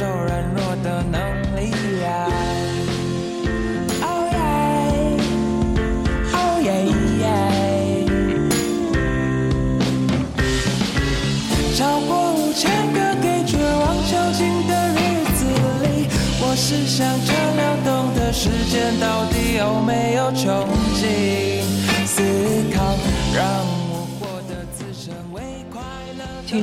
[0.00, 0.59] 种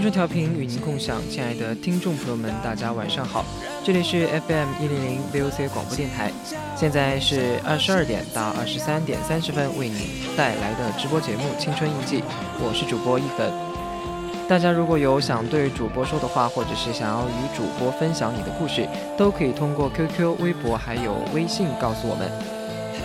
[0.09, 3.44] 调频与您共享，亲爱的听众朋友们，大家晚上好，
[3.83, 6.31] 这里是 FM 一零零 VOC 广播电台，
[6.75, 9.97] 现在是二十二点到二十三点三十分为您
[10.35, 12.22] 带来的直播节目《青春印记》，
[12.59, 13.52] 我是主播一粉。
[14.47, 18.88] 大家如果有想对主播说的话，或者是想要与主播分享你的故事，
[19.18, 22.31] 都可以通过 QQ、微博还有微信告诉我们，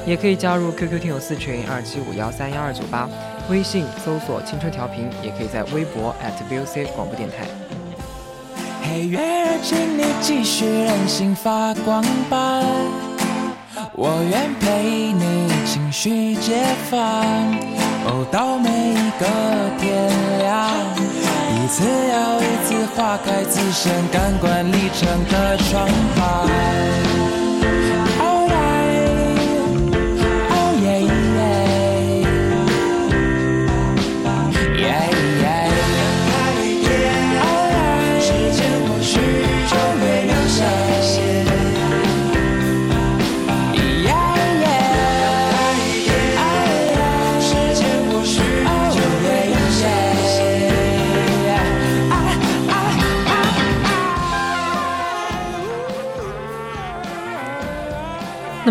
[0.06, 3.08] 也可以加入 QQ 听友四群二七五幺三幺二九八，
[3.48, 6.14] 微信搜索“青春调频”，也可以在微博
[6.50, 7.47] @VOC 广播电台。
[8.84, 12.62] 黑月儿，请你继续任性发光吧，
[13.94, 17.00] 我愿陪你情绪解放，
[18.04, 19.26] 哦，到每一个
[19.78, 20.70] 天亮，
[21.54, 27.41] 一次又一次划开自身感官里程的窗牌。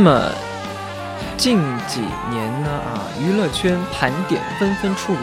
[0.03, 0.31] 那么
[1.37, 2.01] 近几
[2.31, 5.19] 年呢啊，娱乐圈盘点纷纷出炉，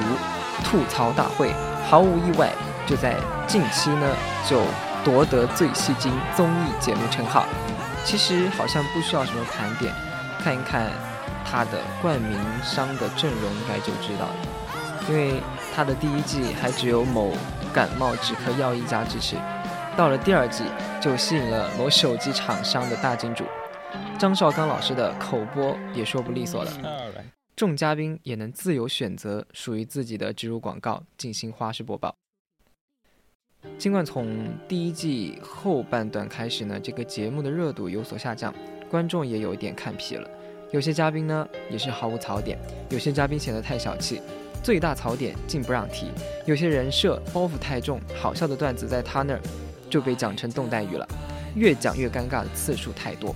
[0.62, 1.52] 吐槽大会
[1.90, 2.52] 毫无意外
[2.86, 4.06] 就在近期呢
[4.48, 4.62] 就
[5.04, 7.44] 夺得最吸睛综艺节目称号。
[8.04, 9.92] 其实好像不需要什么盘点，
[10.44, 10.86] 看一看
[11.44, 14.34] 他的冠名商的阵容应该就知道了，
[15.08, 15.42] 因为
[15.74, 17.32] 他的第一季还只有某
[17.74, 19.34] 感冒止咳药一家支持，
[19.96, 20.62] 到了第二季
[21.00, 23.42] 就吸引了某手机厂商的大金主。
[24.18, 26.72] 张绍刚老师的口播也说不利索了，
[27.54, 32.12] 众嘉宾也能自由选择属于自己的植入广告进行花式播报。
[33.78, 38.52] 尽管从第一季后半段开始呢，这个节目的热度有所下降，
[38.90, 40.28] 观众也有一点看疲了。
[40.72, 42.58] 有些嘉宾呢也是毫无槽点，
[42.90, 44.20] 有些嘉宾显得太小气，
[44.64, 46.10] 最大槽点竟不让提。
[46.44, 49.40] 有些人设包袱太重，好笑的段子在他那儿
[49.88, 51.06] 就被讲成冻带鱼了，
[51.54, 53.32] 越讲越尴尬的次数太多。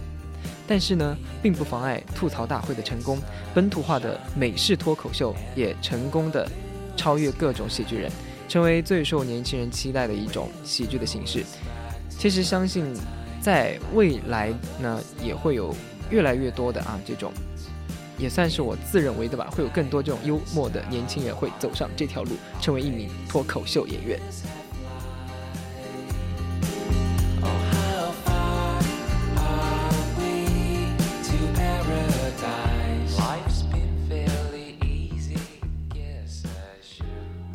[0.73, 3.19] 但是呢，并不妨碍吐槽大会的成功。
[3.53, 6.49] 本土化的美式脱口秀也成功的
[6.97, 8.11] 超越各种喜剧人，
[8.49, 11.45] 成为最受年轻人期待的一种喜剧的形式。
[12.09, 12.87] 其实相信，
[13.39, 15.75] 在未来呢，也会有
[16.09, 17.31] 越来越多的啊这种，
[18.17, 22.31] 也算是我自认为的吧，会有更多这种幽默的年轻人会走上这条路，
[22.63, 24.19] 成为一名脱口秀演员。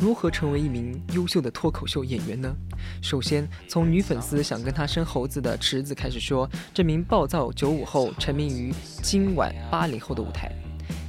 [0.07, 2.56] 如何成为一名优秀的脱口秀演员呢？
[3.01, 8.74] 首先，从女粉丝想跟他生猴子的池子开始说，这名暴躁九五后沉迷于
[9.04, 10.50] 今晚八零后的舞台。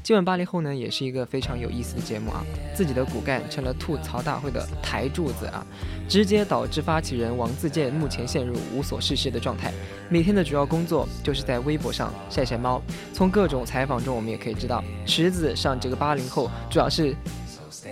[0.02, 2.44] 今晚八零后呢，也是一个非常有意思的节目啊。
[2.74, 5.64] 自己的骨干成了吐槽大会的台柱子啊，
[6.08, 9.72] 直接导致发起人王自健目前陷入无所事事的状态。
[10.08, 12.82] 每天的主要工作就是在微博上晒晒猫。
[13.12, 17.14] 从各种采访中，我们也可以知道，池子上这个八零后主要是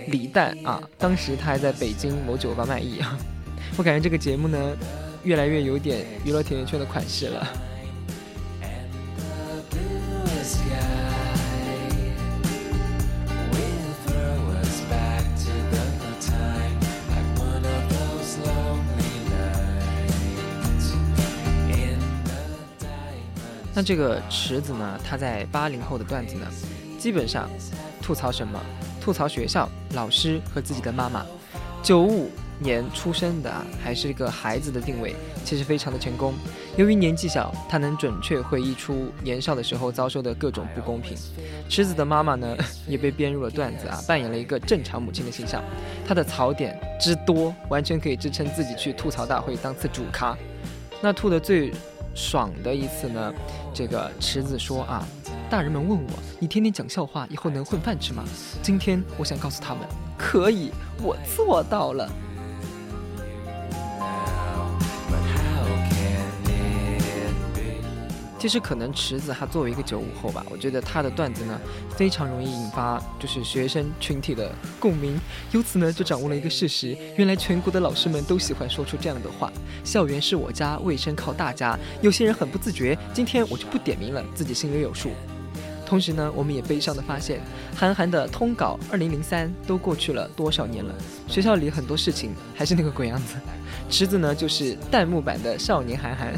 [0.07, 0.81] 李诞啊。
[0.97, 3.17] 当时他还在北京某酒吧卖艺啊。
[3.77, 4.57] 我感觉这个节目呢，
[5.23, 7.47] 越来越有点娱乐甜甜圈的款式了。
[23.79, 24.99] 那这个池子呢？
[25.07, 26.47] 他在八零后的段子呢，
[26.97, 27.47] 基本上
[28.01, 28.59] 吐槽什么？
[29.07, 31.25] 吐槽学校、老师和自己的妈妈。
[31.81, 33.49] 九五年出生的，
[33.81, 35.15] 还是个孩子的定位，
[35.45, 36.33] 其实非常的成功。
[36.75, 41.15] 由于年纪小，他能准确回忆出年少的时候遭受的各种不公平。
[41.69, 45.63] 池子的妈妈呢，也被编入了段子啊，扮演了一个正常母亲的形象。
[46.05, 50.37] 她的槽点之多，完全可以支撑自己去吐槽大会当次主咖。
[51.01, 51.71] 那吐的最。
[52.17, 53.31] 爽的一次呢，
[53.71, 55.07] 这个池子说啊，
[55.51, 56.09] 大人们问我，
[56.39, 58.23] 你天天讲笑话，以后能混饭吃吗？
[58.63, 59.87] 今天我想告诉他们，
[60.17, 60.71] 可以，
[61.03, 62.09] 我做到了。
[68.39, 71.59] 其实可能池子他作为一个九五后吧，我觉得他的段子呢
[71.95, 75.19] 非常容易引发就是学生群体的共鸣，
[75.51, 79.51] 由此呢就掌握了一个事实：原来全国的老师们都喜欢说出这样的话。
[79.83, 81.77] 校园是我家，卫生靠大家。
[82.01, 85.11] 有些人很不自觉，今天我就不点名了，自己心里有数。
[85.85, 87.41] 同时呢，我们也悲伤的发现，
[87.75, 90.93] 韩寒的通稿二零零三都过去了多少年了，
[91.27, 93.35] 学校里很多事情还是那个鬼样子。
[93.89, 96.33] 池子呢就是弹幕版的少年韩寒。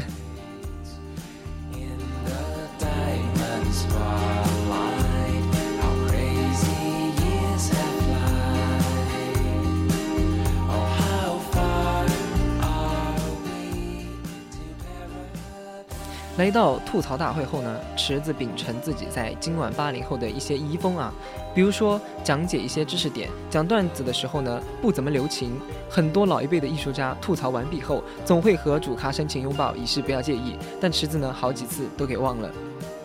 [16.38, 21.12] 来到吐槽大会后呢，池子秉承自己在今晚八零后的一些遗风啊，
[21.54, 25.52] 比如说讲解一些知识点，讲段子的时候呢不怎么留情。
[25.90, 30.56] 很多老一辈的艺术家吐槽完毕后，总会和主咖深情拥抱，以示不要介意。
[30.80, 32.50] 但池子呢，好几次都给忘了。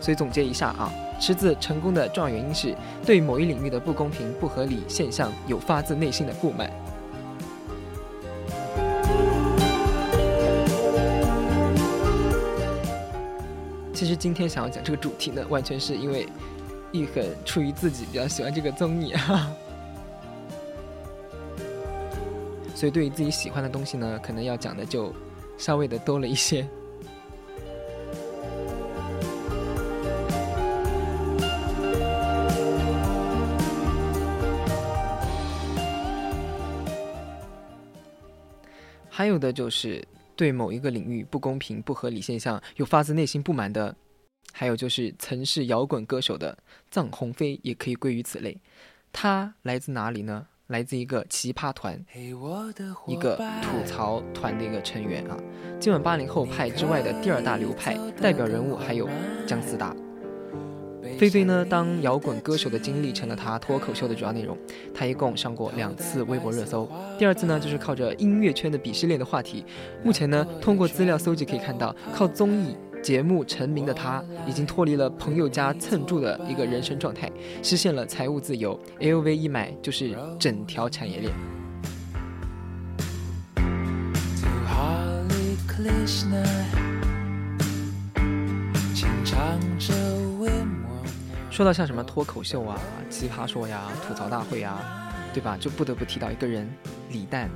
[0.00, 6.70] 所以总结一下啊，池子成功的重要原因是对某一领域的不公平、不合理现象有发自内心的不满。
[13.92, 16.28] 其实今天想要讲这个主题呢，完全是因为
[16.92, 19.50] 玉恒出于自己比较喜欢这个综艺啊，
[22.74, 25.12] 所以对于自己喜欢的东西呢，可能要讲的就
[25.56, 26.68] 稍微的多了一些。
[39.16, 40.06] 还有的就是。
[40.38, 43.96] 对某一个领域不公平、不合理现象有发自内心不满的，
[44.52, 46.58] 还有就是曾是摇滚歌手的
[46.92, 48.60] 臧鸿飞也可以归于此类。
[49.10, 50.46] 他来自哪里呢？
[50.66, 51.98] 来自一个奇葩团，
[53.06, 55.38] 一个吐槽团的一个成员啊。
[55.80, 59.08] 今晚八零后派之外的第二大流派代表人物还有
[59.46, 59.96] 姜思达。
[61.18, 64.56] 菲菲呢，当摇滚歌手的经历成了他脱口秀的主要内容。
[64.94, 66.88] 他一共上过两次微博热搜，
[67.18, 69.64] 第二次呢，就是靠着音乐圈的鄙视链的话题。
[70.02, 77.30] 目前呢，通过资料搜集可以看到，靠综艺节目成名的他，已经脱离了朋友家蹭住的一个人生状态，
[77.62, 78.78] 实现了财务自由。
[79.00, 81.32] LV 一买就是整条产业链。
[85.68, 86.42] Krishna，
[88.94, 90.05] 请唱着。
[91.56, 94.78] 说到像什么脱口秀啊、奇葩说呀、吐槽大会呀，
[95.32, 95.56] 对吧？
[95.58, 96.70] 就不得不提到一个人，
[97.08, 97.48] 李诞。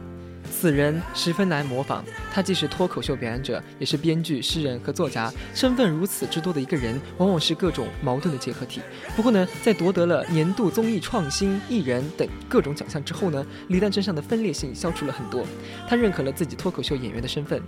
[0.51, 2.03] 此人十分难模仿，
[2.33, 8.81] 他既是脱口秀表演者，也是编剧、诗人和作家，身份如此之多的一个人，往往是各种矛盾的结合体。
[9.15, 15.45] 不过呢，在夺得了年度综艺创新艺人等各种奖项之后呢，李诞身上的分裂性消除了很多。
[15.87, 17.63] 他认可了自己脱口秀演员的身份，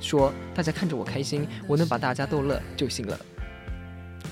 [0.00, 3.16] 说：“大家看着我开心，我能把大家逗乐就行了。”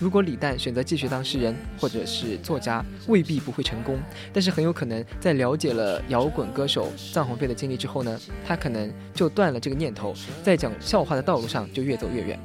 [0.01, 3.99] 如果李诞选择继续当诗人或者是作家，未必不会成功，
[4.33, 12.39] 但是很有可能在了解了摇滚歌手臧鸿飞的经历之后呢，他可能就断了这个念头，在讲笑话的道路上就越走越远。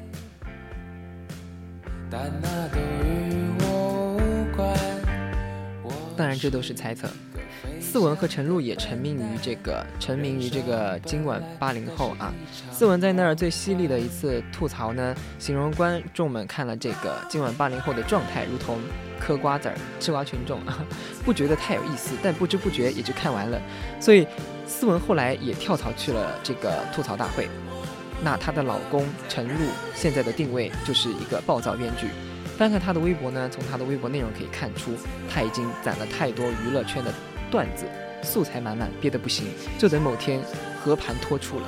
[2.10, 4.78] 但那都与我无关
[6.16, 7.08] 当然，这都是猜测。
[7.80, 12.34] 思文和陈露也沉迷于这个沉迷于这个今晚八零后啊。
[12.72, 18.80] 思文在那儿最犀利的一次吐槽呢，形容观众们看了这个今晚八零后的状态，如同
[19.20, 20.60] 嗑瓜子儿、吃瓜群众，
[21.26, 23.60] 不觉得太有意思，但不知不觉也就看完了。
[24.00, 24.28] 所以
[24.68, 27.50] 思文后来也跳槽去了这个吐槽大会。
[28.22, 29.54] 那她的老公陈露
[29.96, 32.08] 现在的定位就是一个暴躁编剧。
[32.58, 34.92] 翻看她的微博呢，从她的微博内容可以看出，
[35.30, 37.14] 她已经攒了太多娱乐圈的
[37.52, 37.86] 段子，
[38.22, 40.40] 素材满满，憋得不行，就等某天
[40.80, 41.66] 和盘托出了。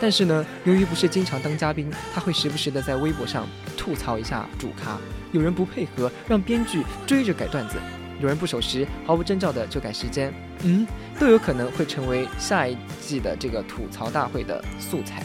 [0.00, 4.98] 但是呢，由于不是经常当嘉宾，他会时不时的在微博上吐槽一下主咖，
[5.32, 7.76] 有人不配合，让编剧追着改段子；
[8.20, 10.86] 有人不守时，毫无征兆的就改时间，嗯，
[11.18, 15.22] 都有可能会成为下一季的这个吐槽大会的素材。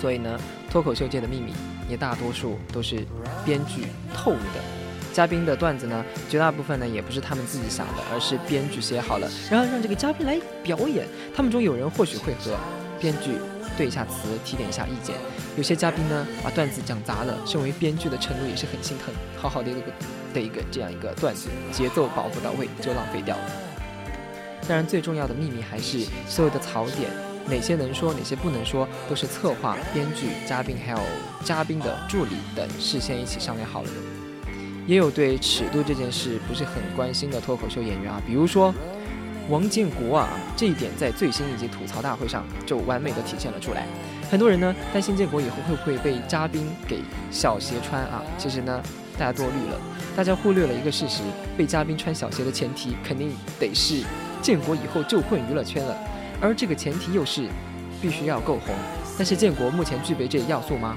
[0.00, 0.38] 所以呢，
[0.70, 1.52] 脱口秀界的秘密。
[1.86, 3.04] 也大多数都是
[3.44, 3.82] 编剧
[4.14, 4.64] 透露的，
[5.14, 11.06] 嘉宾的段子呢，绝大部分呢也不是他们自己想的，而是编剧写好了，然后让这个嘉宾来表演。
[11.32, 12.58] 他们中有人或许会和
[12.98, 13.38] 编剧
[13.76, 15.14] 对一下词，提点一下意见。
[15.56, 19.14] 有些嘉宾呢把段子讲砸了，身为编剧的程度也是很心疼。
[19.40, 19.92] 好好的一个
[20.34, 23.42] 的一个这样一个段子，节奏把握不到位就浪费掉了。
[24.66, 27.08] 当然，最重要的秘密还是所有的槽点。
[27.46, 30.98] 哪些能说，哪些不能说，都是策划、编剧、嘉宾还有
[31.44, 34.13] 嘉宾的助理等事先一起商量好了的。
[34.86, 38.74] 也有对尺度这件事不是很关心的脱口秀演员啊，比如说
[39.48, 43.86] 王建国啊，这一点在最新一集吐槽大会上就完美的体现了出来。
[44.30, 47.00] 很多人呢担心建国以后会不会被嘉宾给
[47.30, 48.22] 小鞋穿啊？
[48.38, 48.82] 其实呢，
[49.18, 49.80] 大家多虑了，
[50.16, 51.22] 大家忽略了一个事实：
[51.56, 54.02] 被嘉宾穿小鞋的前提肯定得是
[54.42, 55.96] 建国以后就混娱乐圈了。
[56.40, 57.46] 而这个前提又是，
[58.02, 58.74] 必须要够红。
[59.16, 60.96] 但是建国目前具备这要素吗？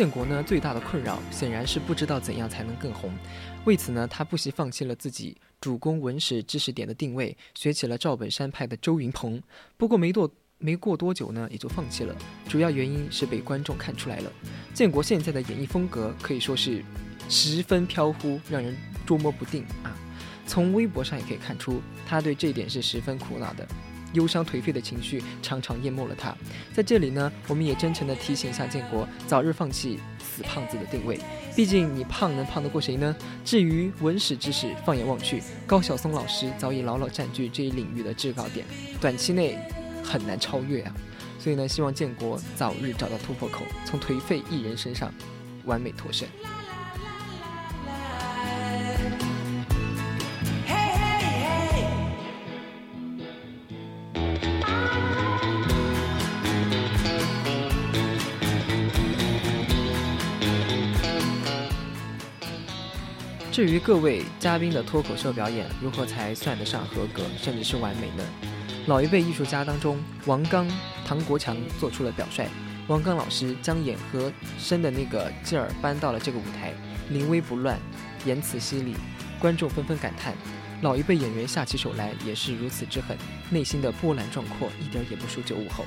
[0.00, 3.12] 建国呢，最大的困扰显然是不知道怎样才能更红。
[3.66, 9.42] 为此呢，他不惜放弃了自己主攻文史知识点的定位，学起了赵本山派的周云鹏。
[9.76, 12.16] 不过没多没过多久呢，也就放弃了。
[12.48, 14.32] 主要原因是被观众看出来了，
[14.72, 16.82] 建国现在的演绎风格可以说是
[17.28, 19.94] 十分飘忽，让人捉摸不定啊。
[20.46, 23.68] 从微博上也可以看出，他对这点是十分苦恼的。
[24.12, 26.34] 忧伤颓废的情绪常常淹没了他。
[26.72, 31.18] 在这里呢，我们也真诚地提醒一下建国，早日放弃死胖子的定位。
[31.56, 33.14] 毕竟你胖能胖得过谁呢？
[33.44, 38.64] 至于文史知识，放眼望去，高晓松老师早已牢牢占据这一领域的制高点，
[39.00, 39.58] 短期内
[40.04, 40.94] 很难超越啊。
[41.38, 45.12] 所以呢，希望建国早日找到突破口，从颓废艺人身上
[45.64, 46.28] 完美脱身。
[63.52, 68.24] 至于各位嘉宾的脱口秀表演如何才算得上合格，甚至是完美呢？
[68.86, 70.68] 老一辈艺术家当中，王刚、
[71.04, 72.46] 唐国强做出了表率。
[72.86, 76.72] 王刚老师将演和声的那个劲儿搬到了这个舞台，
[77.08, 77.76] 临危不乱，
[78.24, 78.94] 言辞犀利，
[79.40, 80.32] 观众纷纷感叹：
[80.82, 83.18] 老一辈演员下起手来也是如此之狠，
[83.50, 85.84] 内心的波澜壮阔一点也不输九五后。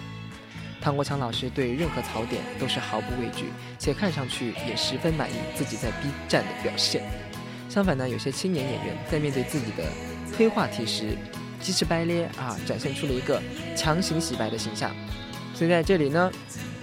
[0.81, 3.45] 唐国强老师对任何槽点都是毫不畏惧，
[3.79, 7.03] 且看上去也十分满意自己在 B 站的表现。
[7.73, 9.83] 相反呢，有些青年演员在面对自己的
[10.37, 11.17] 黑话题时，
[11.59, 13.41] 鸡翅掰咧啊，展现出了一个
[13.75, 14.91] 强行洗白的形象。
[15.55, 16.31] 所以在这里呢，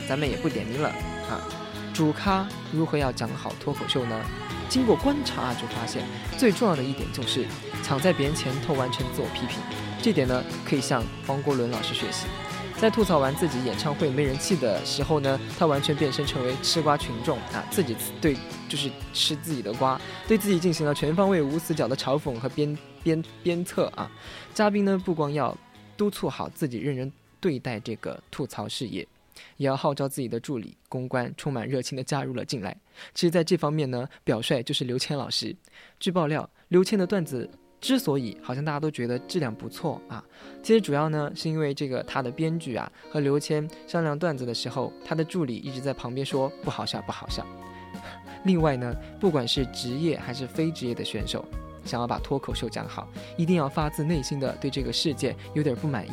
[0.09, 0.89] 咱们也不点名了
[1.29, 1.47] 啊。
[1.95, 4.21] 主咖如何要讲好脱口秀呢？
[4.69, 6.03] 经过观察啊就发现，
[6.37, 7.47] 最重要的一点就是
[7.85, 9.61] 抢在别人前头完成自我批评。
[10.03, 12.27] 这点呢，可以向黄国伦老师学习。
[12.81, 18.35] 在吐槽完自己演唱会没人气的时候呢，他完全变身成为吃瓜群众啊，自己对
[18.71, 24.11] 就是吃自己的瓜，对自己进行了全方位无死角的嘲讽和鞭鞭鞭策啊。
[24.55, 25.55] 嘉宾呢，不光要
[25.95, 29.07] 督促好自己认真对待这个吐槽事业，
[29.59, 32.75] 也要号召自己的助理公关充满热情的加入了进来。
[33.13, 35.55] 其实，在这方面呢，表率就是刘谦老师。
[35.99, 37.51] 据爆料，刘谦的段子。
[37.81, 40.23] 之所以好像大家都觉得质量不错啊，
[40.63, 47.45] 其实主要呢是因为这个他的编剧啊和刘谦商量段子的时候，他的助理一直在旁边说不好笑不好笑。
[48.45, 51.45] 另外呢，不管是职业还是非职业的选手，
[51.85, 56.13] 想要把脱口秀讲好，一定要发自内心的对这个世界有点不满意。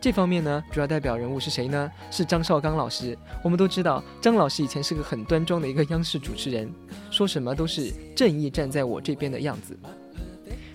[0.00, 1.90] 这方面呢，主要代表人物是谁呢？
[2.10, 3.16] 是张绍刚老师。
[3.44, 6.72] 我们都知道，张老师以前是个很端庄的一个央视主持人，
[7.10, 9.78] 说什么都是正义站在我这边的样子。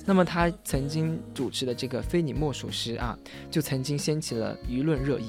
[0.07, 3.17] 那么他曾经主持的这个《非你莫属时》啊，
[3.51, 5.27] 就曾经掀起了舆论热议。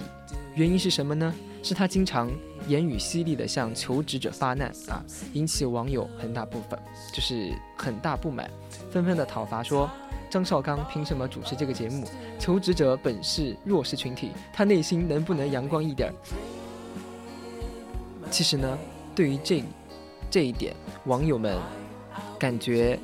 [0.55, 1.35] 原因是什么呢？
[1.65, 2.31] 是他经常
[2.69, 6.79] 言语犀利地向求职者发难啊，引起网友很大部分
[7.13, 8.49] 就是很大不满，
[8.93, 9.91] 纷纷的讨伐说。
[10.31, 12.07] 张绍刚凭什么主持这个节目？
[12.39, 16.13] 求职者本是弱势群体，他内心能不能阳光一点？
[18.31, 18.79] 其实呢，
[19.17, 19.65] 对于这
[20.31, 21.59] 这一点，网友们
[22.39, 22.99] 感觉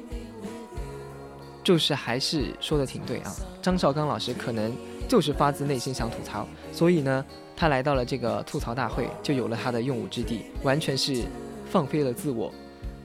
[1.64, 3.34] 就是还是说的挺对啊。
[3.60, 4.72] 张绍刚老师可能
[5.08, 7.24] 就是发自内心想吐槽，所以呢，
[7.56, 11.24] 他来到了这个吐槽大会，就有了他的用武之地，完全是
[11.68, 12.52] 放飞了自我。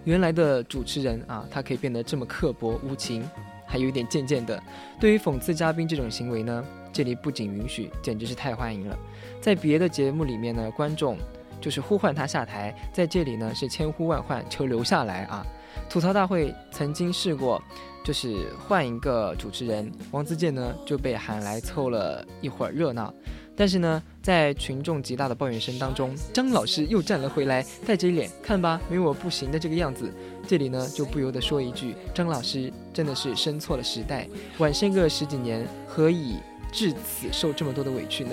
[0.03, 3.27] 原来的主持人啊，他可以变得这么刻薄无情。
[3.71, 4.59] 还有一点渐渐的，
[4.99, 8.97] 对于讽刺嘉宾这种行为呢，这里不仅允许，简直是太欢迎了。
[9.39, 11.15] 在别的节目里面呢，观众
[11.61, 15.45] 就是呼唤他下台，在这里呢是千呼万唤求留下来啊。
[15.87, 17.61] 吐槽大会曾经试过，
[18.09, 23.13] 就是换一个主持人，王自健呢就被喊来凑了一会儿热闹。
[23.55, 30.11] 但是呢，在群众极大的抱怨声当中，张老师又站了回来，带着一脸“看吧，没我不行”的这个样子。
[30.47, 36.37] 这里呢，就不由得说一句：张老师真的是生错了时代，晚生个十几年，何以
[36.71, 38.31] 至此受这么多的委屈呢？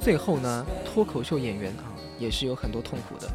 [0.00, 3.30] 最后呢，脱口秀演员啊，也是有很多痛苦的。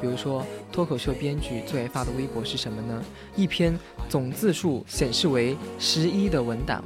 [0.00, 3.02] 比如说，脱口秀编剧最爱发的微博是什么呢？
[3.34, 3.76] 一篇
[4.08, 6.84] 总字数显示为十一的文档，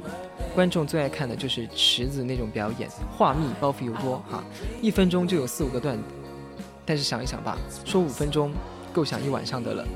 [0.55, 4.43] 观众最爱看的就是池子那种表演，话密包袱又多哈，
[4.81, 6.03] 一分钟就有四五个段子。
[6.85, 7.55] 但是想一想吧，
[7.85, 8.51] 说五分钟，
[8.91, 9.87] 够想一晚上的了。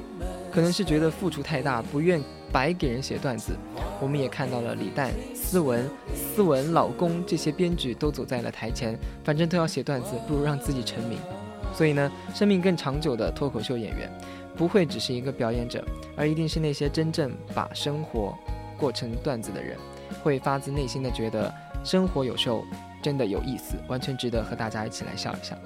[0.53, 3.53] 可能是觉得付出太大，不愿白给人写段子。
[3.99, 11.17] 我们也看到了李诞、思文、思文老公这些编剧都走在了台前，反正都要写段子，不如让自己成名。
[11.73, 14.07] 所以呢，生命更长久的脱口秀演员，
[14.55, 15.83] 不会只是一个表演者，
[16.15, 18.37] 而一定是那些真正把生活
[18.77, 19.75] 过成段子的人，
[20.21, 21.51] 会发自内心的觉得
[21.83, 22.63] 生活有时候
[23.01, 25.57] 真的有意思，完全值得和大家一起来笑一笑。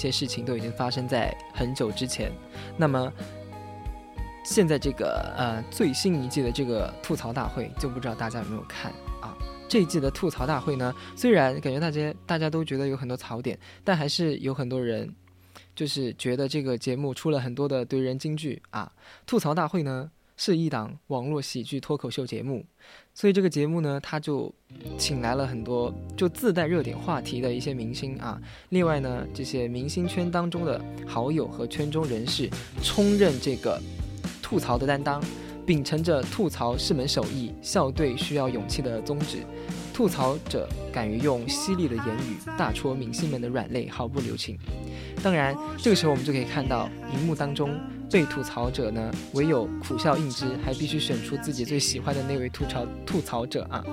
[0.00, 2.32] 些事情都已经发生在很久之前。
[2.76, 3.12] 那么，
[4.44, 9.36] 现在这个呃最新一季的这个吐槽大会，就不知道大家有没有看啊？
[9.68, 15.14] 这一季的吐槽大会呢，虽然感觉大家大家都觉得有很多槽点，但还是有很多人
[15.76, 18.90] 就是觉得这个节目出了很多的怼人金句啊。
[19.26, 20.10] 吐槽大会呢？
[20.42, 22.64] 是一档网络喜剧脱口秀节目，
[23.20, 24.50] 所以这个节目呢，他就
[24.96, 28.40] 请来了很多就自带热点话题的一些明星啊。
[28.70, 32.48] 另外呢，这些明星圈当中的好友和圈中人士
[32.82, 33.78] 充任这个
[34.40, 35.22] 吐槽的担当，
[35.66, 39.44] 秉承着吐槽是门手艺、笑对需要勇气的宗旨，
[39.92, 44.58] 吐槽者敢于用犀利的言语大戳明星们的软肋，毫不留情。
[45.22, 47.78] 当然，这个时候我们就可以看到荧幕当中。
[48.10, 53.84] 被吐槽者呢，唯有苦笑应之，还必须选出自己最喜欢的那位吐槽吐槽者啊。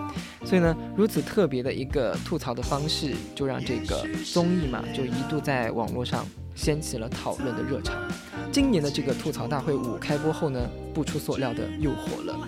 [0.44, 4.04] 所以呢，如此特别的一个吐槽的方式，就让这个
[4.34, 6.26] 综艺嘛，就一度在网络上
[6.56, 7.94] 掀起了讨论的热潮。
[8.52, 12.40] 今年的这个吐槽大会五开播后呢，不出所料的又火了。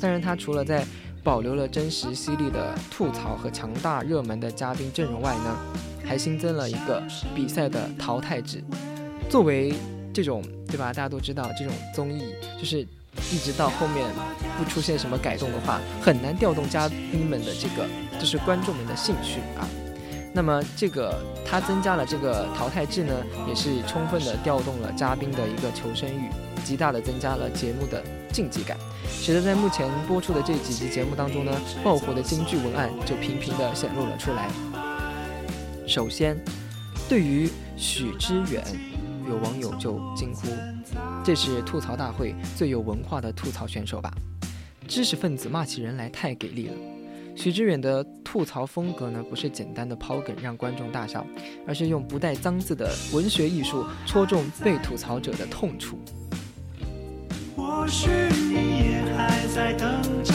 [0.00, 0.84] 当然，它除了在
[1.22, 5.56] 保留了真实犀利的吐槽和强大热门的嘉宾阵容外呢，
[6.04, 7.00] 还新增了一个
[7.32, 8.64] 比赛的淘汰制，
[9.28, 9.72] 作为。
[10.12, 10.86] 这种对吧？
[10.86, 12.80] 大家都知道，这种综艺就是
[13.32, 14.06] 一直到后面
[14.58, 17.86] 不出现什么改动的话，很难调动嘉宾们的这个
[18.18, 19.68] 就是观众们的兴趣啊。
[20.32, 23.14] 那么这个它增加了这个淘汰制呢，
[23.48, 26.30] 也是充分的调动了嘉宾的一个求生欲，
[26.64, 28.00] 极大的增加了节目的
[28.32, 28.76] 竞技感，
[29.08, 34.48] 使得在目前播出的这几集节目当中呢，爆火的京剧文案就频频的显露了出来。
[35.86, 36.36] 首先，
[37.08, 38.89] 对于许知远。
[39.30, 40.48] 有网友就惊呼
[41.24, 44.12] ：“这是吐槽大会最有文化的吐槽选手吧？”
[44.88, 46.74] 知识分子骂起人来太给力了。
[47.36, 51.24] 许知远的吐槽风格呢，不是简单的抛梗让观众大笑，
[51.64, 55.96] 而是用不带脏字的文学艺术戳中被吐槽者的痛处。
[57.56, 60.34] 或许你也还在等着，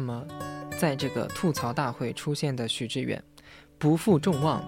[0.00, 0.26] 那么，
[0.78, 3.22] 在这个吐槽大会出现的许知远，
[3.76, 4.64] 不负众望，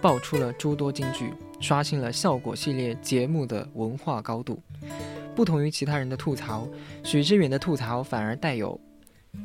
[0.00, 4.58] 爆出了诸多金句，刷新了效果系列节目的文化高度。
[5.36, 6.66] 不同于其他人的吐槽，
[7.04, 8.80] 许知远的吐槽反而带有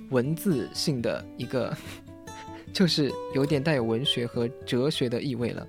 [0.10, 1.76] 文字性的一个，
[2.72, 5.68] 就是有点带有文学和哲学的意味了。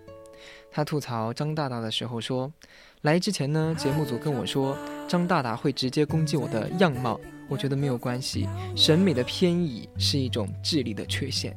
[0.70, 2.52] 他吐槽张大大的时候说
[3.02, 11.56] ：“来之前呢，节目组跟我说张大大会直接攻击我的样貌。”我觉得没有关系，审美的偏移是一种智力的缺陷。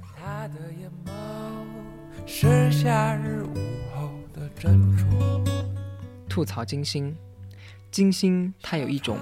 [0.00, 1.12] 他的眼眸
[2.26, 3.54] 是夏日午
[3.94, 5.04] 后的珍珠。
[6.28, 7.16] 吐槽金星，
[7.92, 9.18] 金星它有一种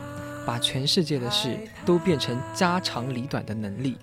[0.46, 3.98] 把全世界的事都变成家长里短的能力。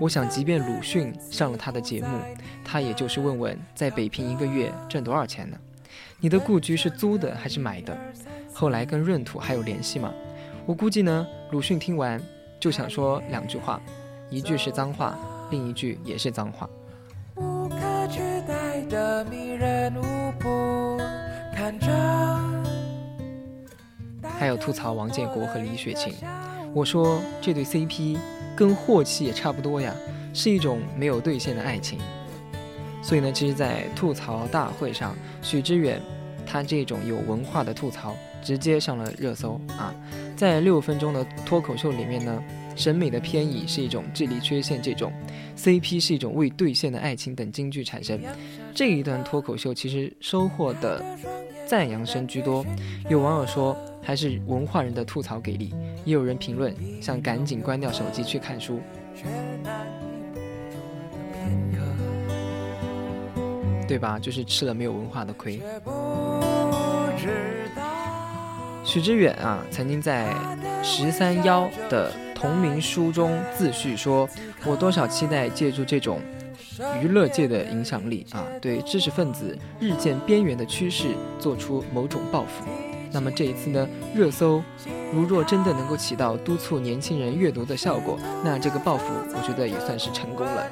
[0.00, 2.20] 我想，即便鲁迅上了他的节目，
[2.64, 5.58] 他也就是问问在北平一个月挣多少钱呢？
[6.20, 7.98] 你的故居是租的还是买的？
[8.58, 10.10] 后来跟闰土还有联系吗？
[10.64, 12.18] 我估计呢，鲁迅听完
[12.58, 13.78] 就想说两句话，
[14.30, 15.14] 一句是脏话，
[15.50, 16.66] 另一句也是脏话。
[17.34, 17.76] 无可
[18.08, 20.96] 取代的迷人舞步，
[21.54, 21.86] 看着。
[24.22, 26.14] 还有吐槽王建国和李雪琴，
[26.72, 28.16] 我说这对 CP
[28.56, 29.94] 跟霍气也差不多呀，
[30.32, 31.98] 是一种没有兑现的爱情。
[33.02, 36.00] 所以呢，其实，在吐槽大会上，许知远
[36.46, 39.92] 他这种有文化的吐槽直接上了热搜啊。
[40.36, 42.40] 在六分钟的脱口秀里面呢，
[42.76, 45.12] 审美的偏移是一种智力缺陷，这种
[45.56, 48.20] CP 是一种未兑现的爱情等金句产生。
[48.72, 51.04] 这一段脱口秀其实收获的
[51.66, 52.64] 赞扬声居多，
[53.10, 58.80] 有网友说还是文化人的吐槽给力，也有人评论想赶紧关掉手机去看书。
[63.88, 64.18] 对吧？
[64.18, 65.60] 就是吃了没有文化的亏。
[68.86, 70.32] 许知远啊，曾经在
[70.84, 74.28] 《十三幺》的同名书中自序说
[74.64, 76.20] ：“我多少期待借助这种
[77.02, 81.08] 娱乐界的影响力啊，对知识分子日渐边缘的趋势
[81.40, 82.64] 做出某种报复。”
[83.10, 84.62] 那么这一次呢，热搜
[85.12, 90.64] 如若真的能够起到督促年轻人阅读的效果，那这个报复我觉得也算是成功了。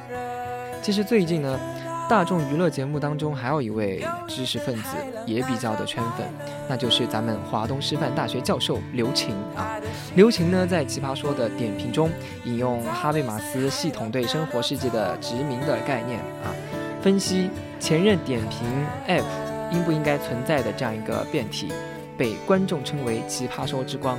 [0.81, 1.59] 其实最近呢。
[2.07, 6.27] 大众娱乐节目当中还有一位知识分子也比较的圈粉，
[6.69, 9.81] 那就是咱们华东师范大学教授刘擎啊。
[10.15, 12.11] 刘擎呢在《奇葩说》的点评中
[12.45, 16.53] 引用哈贝马斯系统对生活世界的殖民的概念啊，
[17.03, 17.49] 分析
[17.81, 18.61] 前任点评
[19.09, 19.25] App
[19.73, 21.73] 应不应该存在的这样一个辩题，
[22.19, 24.19] 被观众称为“奇葩说之光”。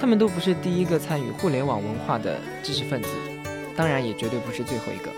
[0.00, 3.08] 他们都不是第一个参与互联网文化的知识分子，
[3.76, 5.10] 当然也绝对不是最后一个。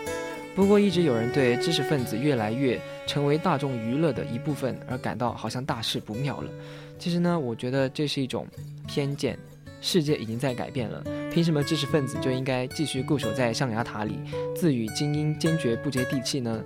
[0.54, 6.50] 不过，一直有人对知识分子越来越成为大众娱乐的一部分而感到好像大事不妙了。
[6.98, 8.46] 其实呢，我觉得这是一种
[8.86, 9.38] 偏见。
[9.84, 14.16] 世界已经在改变了，凭什么知识分子就应该继续固守在象牙塔里，
[14.54, 16.62] 自与精英坚决不接地气呢？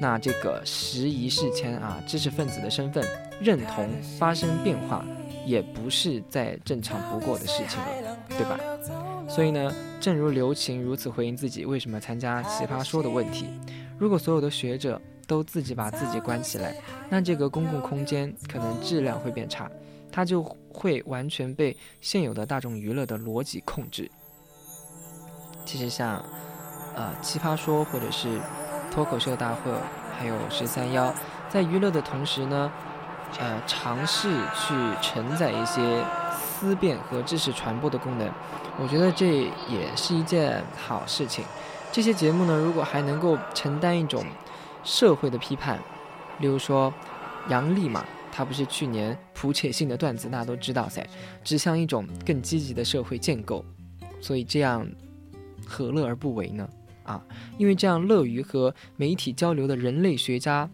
[0.00, 3.04] 那这个时移世迁啊，知识分子的身份
[3.40, 5.04] 认同发生变化，
[5.44, 8.60] 也不是再正常不过的事情了，对吧？
[9.28, 13.46] 所以呢，正如刘擎如此回应自己为什么参加奇葩说的问题：
[13.98, 16.74] 如果所有的学者都自己把自己关起来，
[17.10, 19.70] 那这个公共空间可能质量会变差。
[20.12, 24.10] 它就会完全被现有的大众娱乐的逻辑控制。
[25.66, 26.24] 其实像，
[26.94, 28.40] 呃，奇葩说或者是
[28.90, 29.70] 脱口秀大会，
[30.16, 31.12] 还有十三幺，
[31.50, 32.72] 在娱乐的同时呢，
[33.38, 36.02] 呃，尝试去承载一些
[36.58, 38.30] 思辨和知识传播的功能。
[38.80, 41.44] 我觉得这也是一件好事情。
[41.92, 44.24] 这些节目呢，如果还能够承担一种
[44.84, 45.78] 社会的批判，
[46.40, 46.92] 例如说
[47.48, 48.04] 杨丽嘛。
[48.38, 51.02] 他不是去年普且性的段子，大家都知道噻，
[51.42, 53.64] 指向一种更积极的社会建构，
[54.20, 54.86] 所以这样
[55.66, 56.68] 何乐而不为呢？
[57.04, 57.18] 啊，
[57.56, 60.68] 因为这样乐于和媒体交流的人类学家，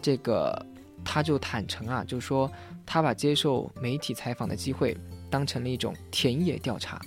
[0.00, 0.64] 这个
[1.04, 2.50] 他就坦诚啊，就说
[2.92, 4.96] 他把接受媒体采访的机会
[5.30, 7.00] 当成了一种田野调查。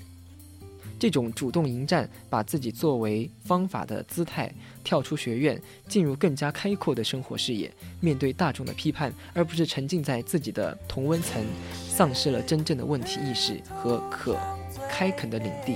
[0.97, 4.49] 这种主动迎战，把自己作为方法的姿态，
[4.81, 7.69] 跳出学院，进入更加开阔的生活视野，
[7.99, 14.39] 面对大众的批判，而不是沉浸在自己的同温层，丧失了真正的问题意识和可
[14.89, 15.75] 开垦的领地。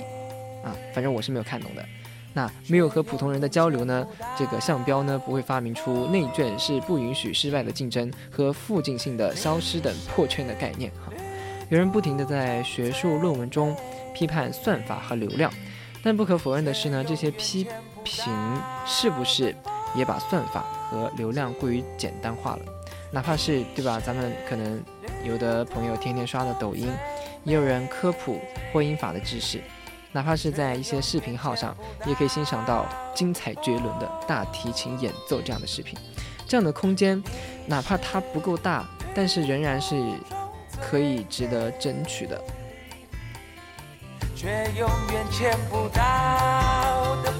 [0.63, 1.85] 啊，反正我是没有看懂的。
[2.37, 4.05] 那没有和普通人的交流呢？
[4.37, 10.91] 这个项标呢不会发明出内卷是不允许失败的竞争和附近性的消失等破圈的概念。
[11.03, 11.11] 哈，
[11.69, 13.75] 有人不停地在学术论文中。
[14.13, 15.53] 批判算法和流量，
[16.01, 17.67] 但不可否认的是呢，这些批
[18.03, 18.33] 评
[18.83, 19.55] 是不是
[19.93, 22.61] 也把算法和流量过于简单化了？
[23.11, 24.01] 哪怕是对吧？
[24.03, 24.81] 咱们可能
[25.23, 26.89] 有的朋友天天刷的抖音，
[27.43, 28.39] 也有人科普
[28.73, 29.61] 婚姻法的知识，
[30.11, 35.97] 哪怕是在一些视频号上，也可以欣赏到精彩绝伦的大提琴演奏这样的视频。
[36.47, 37.21] 这样的空间，
[37.65, 39.95] 哪怕它不够大，但是仍然是
[40.81, 42.41] 可以值得争取的。
[44.35, 47.33] 却永远见不到的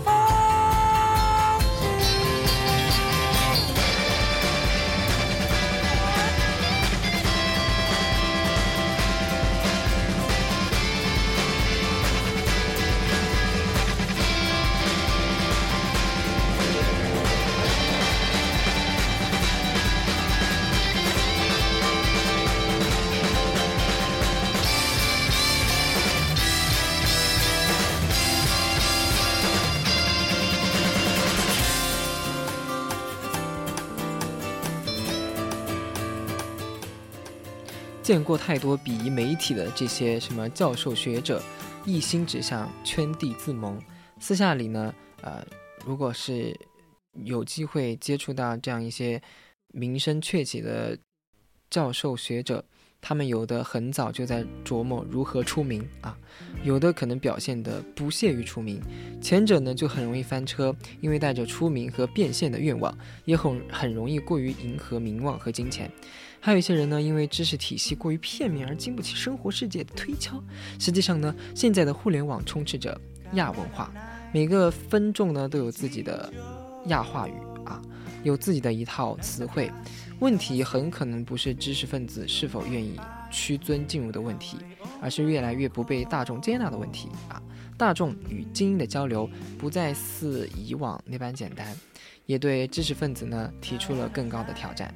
[38.08, 41.43] 见过太多鄙夷媒体的这些什么教授学者，
[41.86, 43.78] 一心只想圈地自萌。
[44.17, 45.46] 私下里呢，呃，
[45.86, 46.58] 如果是
[47.26, 49.22] 有机会接触到这样一些
[49.74, 50.98] 名声鹊起的
[51.70, 52.63] 教授学者。
[53.00, 56.17] 他们有的很早就在琢磨如何出名啊，
[56.63, 58.82] 有的可能表现得不屑于出名。
[59.22, 65.91] 前者呢就很容易翻车，因为带着出名和变现的愿望，也很很容易过于迎合名望和金钱。
[66.48, 70.42] 还有一些人呢，因为知识体系过于片面而经不起生活世界的推敲。
[70.80, 72.98] 实际上呢，现在的互联网充斥着
[73.34, 73.92] 亚文化，
[74.32, 76.32] 每个分众呢都有自己的
[76.86, 77.34] 亚话语
[77.66, 77.82] 啊，
[78.24, 79.70] 有自己的一套词汇。
[80.20, 82.98] 问题很可能不是知识分子是否愿意
[83.30, 84.56] 屈尊进入的问题，
[85.02, 87.44] 而是越来越不被大众接纳的问题啊！
[87.76, 91.76] 大众与精英的交流不再似以往那般简单，
[92.26, 94.96] 也对知识分子呢提出了更高的挑战。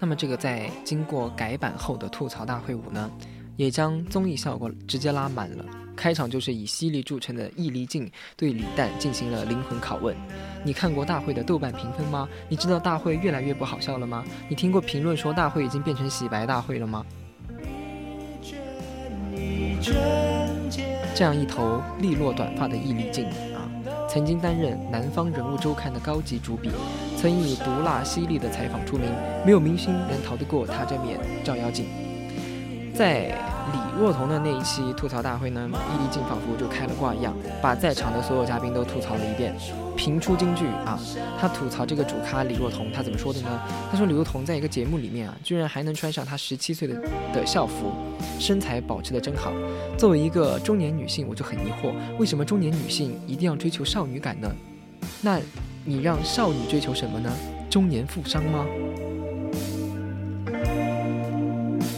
[0.00, 3.08] 那么这个在经过改版后的吐槽大会五呢？
[3.56, 5.62] 也将综艺效果直接拉满了。
[5.94, 10.16] 开场就是以犀利著称的易立竞对李诞进行了灵魂拷问
[10.64, 12.26] ：“你看过大会的豆瓣评分吗？
[12.48, 14.24] 你知道大会越来越不好笑了吗？
[14.48, 17.04] 你听过评论说大会已经变成洗白大会了吗？”
[21.14, 23.68] 这样一头利落短发的易立竞啊，
[24.08, 26.70] 曾经担任《南方人物周刊》的高级主笔，
[27.20, 29.10] 曾以毒辣犀利的采访出名，
[29.44, 31.84] 没有明星能逃得过他这面照妖镜。
[32.94, 33.26] 在
[33.72, 39.54] 李若彤的那一期吐槽大会呢，伊丽静仿佛就开了挂一样，把在场的所有嘉宾都吐槽了一遍，
[39.94, 40.98] 频出金句啊。
[41.38, 43.48] 他吐槽这个主咖李若彤，他怎么说的呢？
[43.90, 46.94] 他说李若彤在一个节目里面啊，居然还能穿上她十七岁的
[47.34, 47.92] 的校服，
[48.38, 49.52] 身材保持的真好。
[49.98, 54.50] 作为一个中年女性，我就很疑惑，为什么中年女性一定要追求少女感呢？
[55.20, 55.38] 那
[55.84, 57.30] 你让少女追求什么呢？
[57.70, 58.66] 中年富商吗？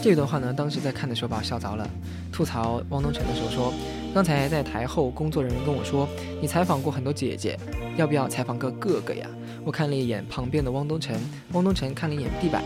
[0.01, 1.89] 这段话呢，当时在看的时候把我笑着了。
[2.31, 3.73] 吐槽汪东城的时候说，
[4.13, 6.07] 刚才在台后工作人员跟我说，
[6.41, 7.57] 你采访过很多姐姐，
[7.95, 9.27] 要不要采访个哥哥呀？
[9.65, 11.15] 我看了一眼旁边的汪东城，
[11.53, 12.61] 汪东城看了一眼地板，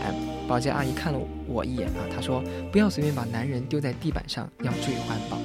[0.48, 5.37] 保洁阿姨看了我一眼啊，她说不要随便把男人丢在地板上，要注意环保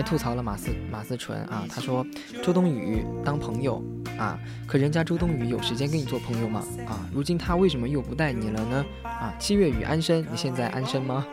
[0.00, 2.06] 还吐槽了马思马思纯啊，他说
[2.42, 3.84] 周冬雨当朋友
[4.18, 6.64] 啊，可人家周冬雨有时间跟你做朋友吗？
[6.88, 8.86] 啊，如今他为什么又不带你了呢？
[9.02, 11.26] 啊，七月与安生，你现在安生吗？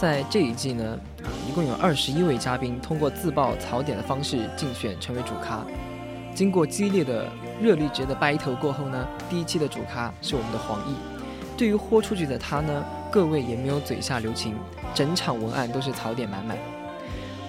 [0.00, 5.64] 在这一季呢，啊，一共有二十一位嘉宾通过自曝槽点的方式竞选成为主咖。
[6.32, 7.26] 经过激烈的
[7.60, 10.94] 热力值的 battle 过后呢，第一期的主咖是我们的黄奕。
[11.56, 14.54] 对于豁出去的他呢，各位也没有嘴下留情，
[14.94, 16.56] 整场文案都是槽点满满。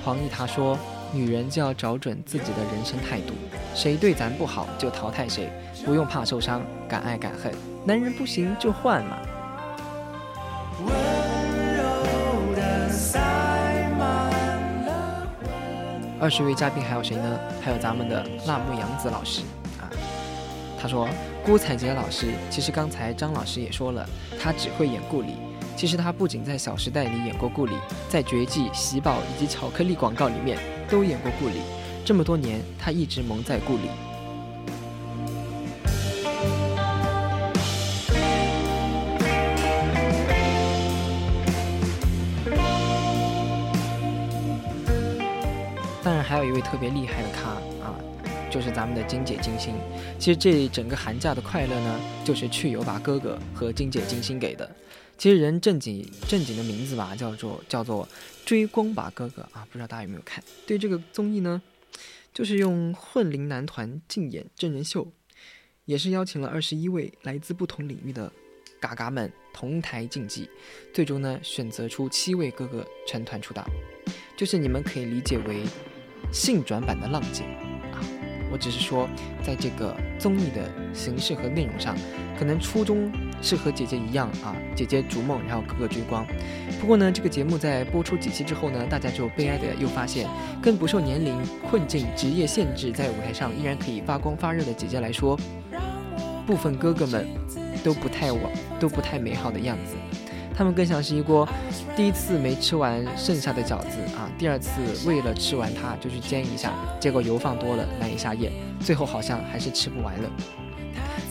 [0.04, 0.76] 黄奕他说
[1.14, 3.36] ：“女人就要找准自己的人生态度，
[3.76, 5.52] 谁对咱不好就淘汰谁，
[5.86, 7.54] 不用怕受伤，敢爱敢恨。
[7.86, 9.18] 男人不行就换嘛。”
[16.22, 17.40] 二十位嘉宾还有谁呢？
[17.62, 19.42] 还有咱们的辣目洋子老师
[19.80, 19.88] 啊。
[20.78, 21.08] 他说，
[21.46, 24.06] 郭采洁老师，其实刚才张老师也说了，
[24.38, 25.38] 他只会演顾里。
[25.78, 27.74] 其实他不仅在《小时代》里演过顾里，
[28.10, 31.62] 在《绝技》《喜宝》以及巧克力广告里面都演过顾里。
[32.04, 33.90] 这么多年，他一直蒙在顾里。
[46.40, 47.50] 还有一位特别厉害的咖
[47.84, 48.00] 啊，
[48.50, 49.76] 就是咱们的金姐金星。
[50.18, 54.74] 其实这整个寒假的快乐呢，就是去友把哥哥和金姐金星给的。
[55.18, 58.08] 其实人正经正经的名字吧，叫做叫做
[58.46, 60.42] 追光吧哥哥啊，不知道大家有没有看？
[60.66, 61.62] 对这个综艺呢，
[62.34, 65.06] 就是用混龄男团竞演真人秀，
[65.84, 68.32] 也是邀请了二十一位来自不同领域的
[68.80, 70.50] 嘎嘎们同台竞技，
[70.94, 73.66] 最终呢选择出七位哥哥成团出道，
[74.38, 75.66] 就是你们可以理解为
[76.32, 77.44] 性转版的浪姐
[77.94, 78.00] 啊。
[78.52, 79.08] 我只是说，
[79.44, 81.96] 在这个综艺的形式和内容上，
[82.38, 83.12] 可能初衷
[83.44, 86.26] 是和姐姐一样啊，姐姐逐梦，然后哥哥追光。
[86.82, 90.28] 不过呢，这个节目在播出几期之后呢，大家就悲哀的又发现，
[90.64, 91.36] 跟不受年龄
[91.70, 95.40] 困境、职业限制，在舞台上依然可以发光发热的姐姐来说，
[96.48, 97.28] 部分哥哥们
[97.84, 98.42] 都不太往，
[98.80, 99.94] 都不太美好的样子。
[100.60, 101.48] 他们更像是一锅
[101.96, 110.30] 第一次没吃完剩下的饺子啊，第二次为了吃完它就去煎一下，结果油放多了难以下咽，最后好像还是吃不完了。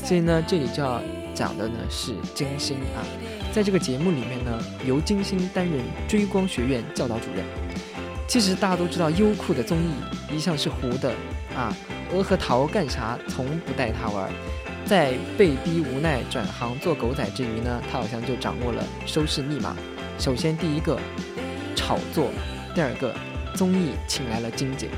[0.02, 1.02] 所以呢，这里就要
[1.34, 3.04] 讲的呢是金星啊，
[3.52, 7.44] 在这个节目里面呢，由金星担任追光学院教导主任。
[8.26, 11.12] 其实大家都知道，优酷的综艺一向是糊的
[11.54, 11.76] 啊，
[12.14, 14.32] 鹅和桃干啥从不带他玩。
[14.86, 19.76] 在被逼无奈转行做狗仔之余呢，他好像就掌握了收视密码。
[20.18, 20.98] 首先，第一个
[21.76, 22.30] 炒作，
[22.74, 23.14] 第二个
[23.54, 24.88] 综艺请来了金姐，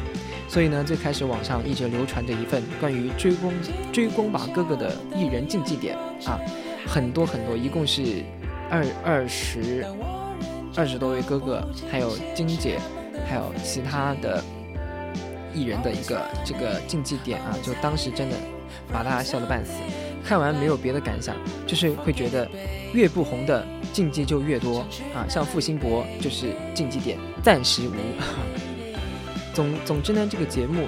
[0.49, 3.53] 所以呢，最开始网上一直流传着一份关于追光
[3.93, 6.39] 追光吧哥哥的艺人竞技点啊，
[6.87, 8.23] 很多很多，一共是
[8.71, 9.85] 二二十
[10.77, 12.79] 二十多位哥哥，还有金姐，
[13.29, 14.43] 还有其他的
[15.53, 18.37] 艺人的一个这个竞技点啊，就当时真的。
[18.93, 19.73] 把大家笑得半死，
[20.25, 22.49] 看完没有别的感想，就是会觉得
[22.93, 24.81] 越不红的禁忌就越多
[25.15, 27.93] 啊，像付辛博就是禁忌点暂时无。
[29.55, 30.87] 总总之呢，这个节目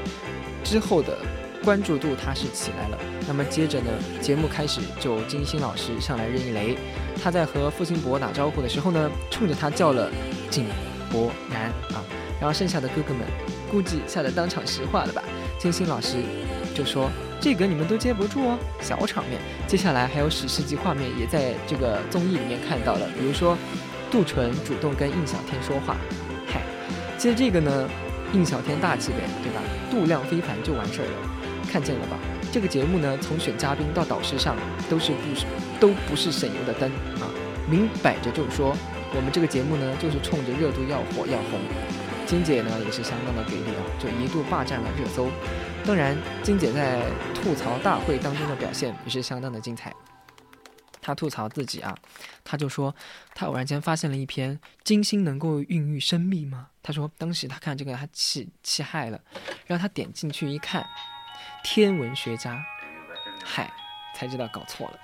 [0.63, 1.19] 之后的
[1.65, 2.99] 关注度它是起来了。
[3.27, 3.91] 那么接着呢，
[4.21, 6.77] 节目开始就金星老师上来任意雷，
[7.23, 10.11] 他在和付辛博打招呼的时候呢，冲着他叫了
[10.51, 10.67] 井
[11.11, 12.05] 柏然啊，
[12.41, 13.27] 然后剩下的哥哥们
[13.71, 15.23] 估计吓得当场石化了吧。
[15.59, 16.19] 金星老师
[16.75, 17.11] 就说。
[17.43, 19.41] 这个你们都接不住哦，小场面。
[19.67, 23.59] 接下来还有史诗级画面，也在这个综艺里面看到了，比如说
[24.13, 25.97] 杜淳主动跟印小天说话，
[26.47, 26.63] 嗨，
[27.19, 27.91] 其实这个呢，
[28.33, 29.61] 应小天大气呗，对吧？
[29.91, 31.19] 度量非凡就完事儿了，
[31.69, 32.17] 看见了吧？
[32.53, 34.55] 这个节目呢，从选嘉宾到导师上，
[34.89, 35.45] 都是不是
[35.81, 36.89] 都不是省油的灯
[37.19, 37.27] 啊，
[37.69, 38.73] 明摆着就是说，
[39.17, 41.59] 我们这个节目呢，就是冲着热度要火要红。
[42.25, 45.27] 金姐呢也是相当的给力啊，就一度霸占了热搜。
[45.85, 47.03] 当然，金姐在
[47.35, 49.93] 吐槽大会当中的表现也是相当的精彩。
[51.01, 51.93] 她吐槽自己啊，
[52.45, 52.95] 她就说
[53.35, 56.69] 她偶然间发现了一篇金星能够孕育生命吗？
[56.83, 59.21] 她说当时她看这个她气气害了，
[59.67, 60.87] 然后她点进去一看，
[61.65, 62.65] 天文学家，
[63.45, 63.69] 嗨，
[64.15, 64.99] 才知道搞错了。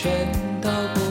[0.00, 0.30] 全
[0.62, 1.07] 都不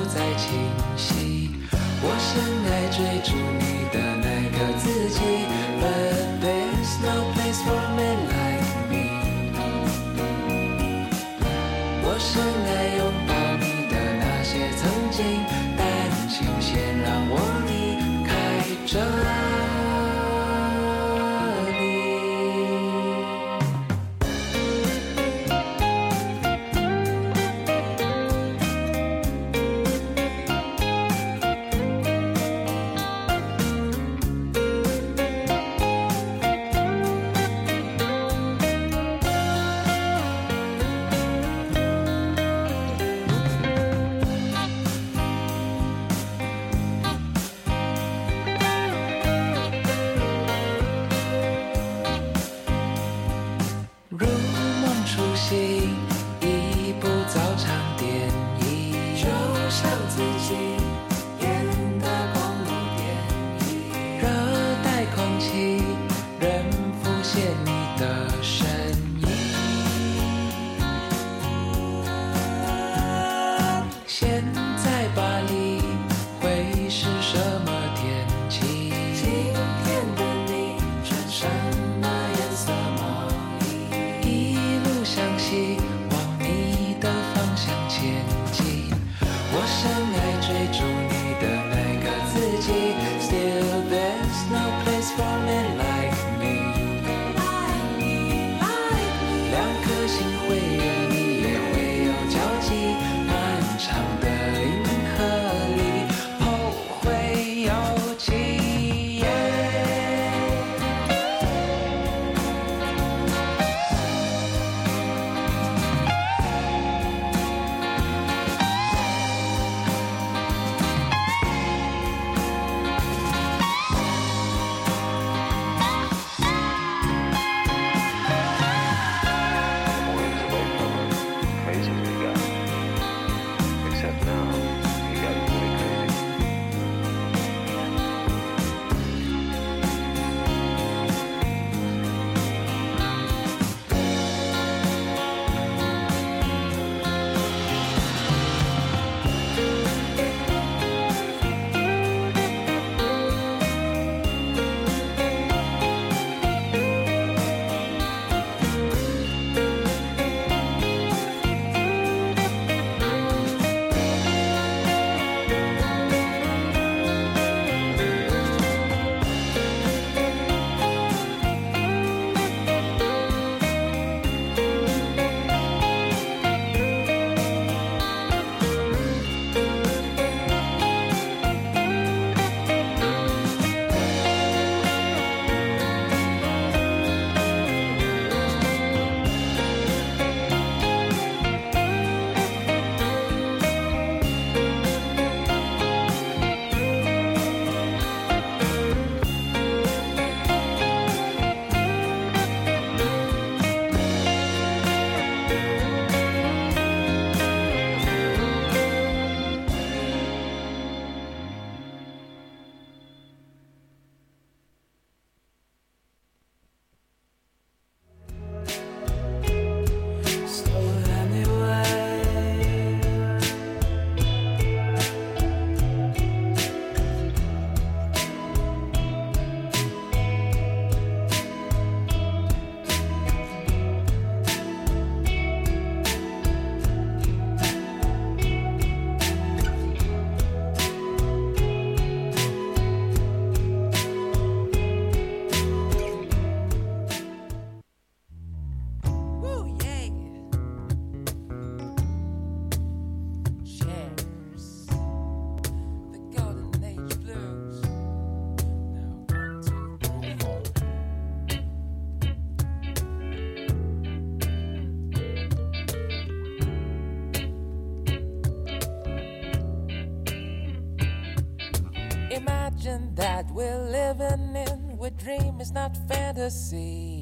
[275.67, 277.21] Is not fantasy.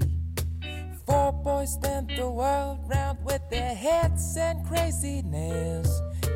[1.07, 5.89] Four boys stand the world round with their heads and craziness.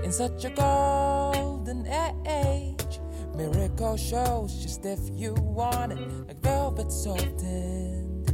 [0.03, 1.85] In such a golden
[2.25, 2.99] age,
[3.35, 8.25] miracle shows just if you want it, like velvet softened.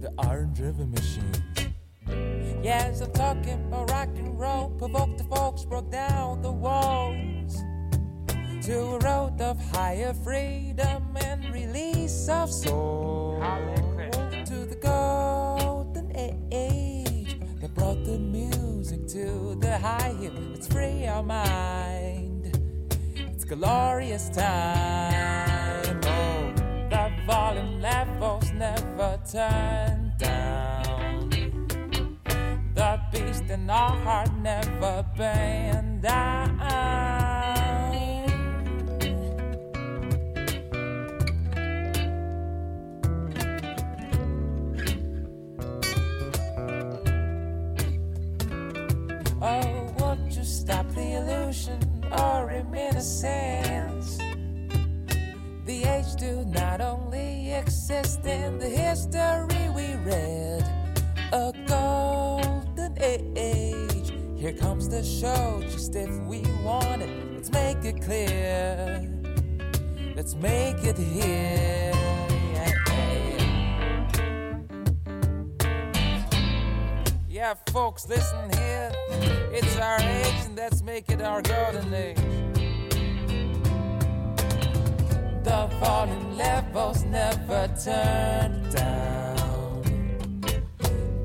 [0.00, 1.74] The iron driven Machine.
[2.62, 4.70] Yes, I'm talking about rock and roll.
[4.78, 7.56] Provoked the folks, broke down the walls
[8.66, 11.16] to a road of higher freedom
[11.74, 13.42] release of soul.
[14.46, 16.12] To the golden
[16.52, 20.32] age that brought the music to the high hill.
[20.52, 22.58] Let's free our mind.
[23.16, 26.00] It's glorious time.
[26.04, 26.52] Oh,
[26.90, 31.30] the volume levels never turn down.
[32.74, 37.23] The beast in our heart never bend down.
[51.14, 51.78] Illusion
[52.12, 54.18] or reminiscence?
[55.64, 60.64] The age do not only exist in the history we read,
[61.32, 64.12] a golden age.
[64.36, 69.10] Here comes the show, just if we want it, let's make it clear.
[70.14, 72.03] Let's make it here.
[77.44, 78.90] Yeah, folks, listen here.
[79.52, 82.16] It's our age, and let's make it our golden age.
[85.44, 89.82] The volume levels never turn down.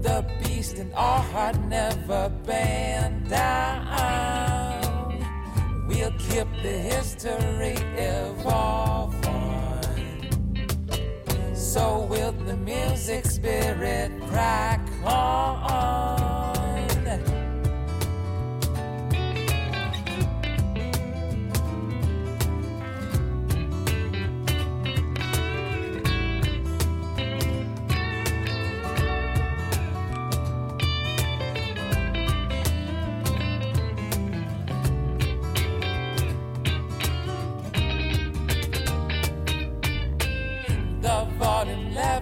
[0.02, 4.36] The beast in our heart never bend down.
[5.88, 9.19] We'll keep the history evolving.
[11.70, 16.49] So will the music spirit crack on.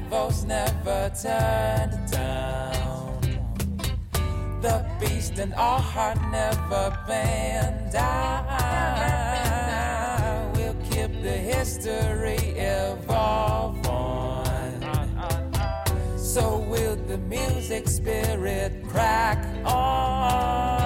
[0.10, 3.20] Volume never turned down.
[4.62, 8.48] The beast in our heart never bend down.
[10.54, 13.84] We'll keep the history evolving.
[16.18, 20.77] So will the music spirit crack on.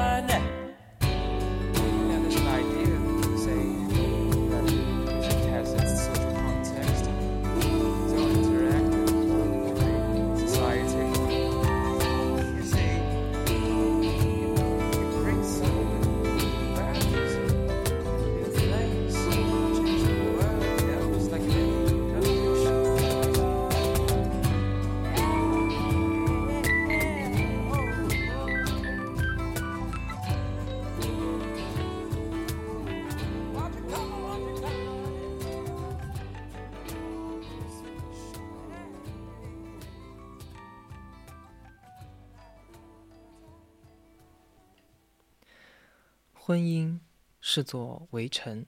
[46.52, 47.00] 婚姻
[47.40, 48.66] 是座围城，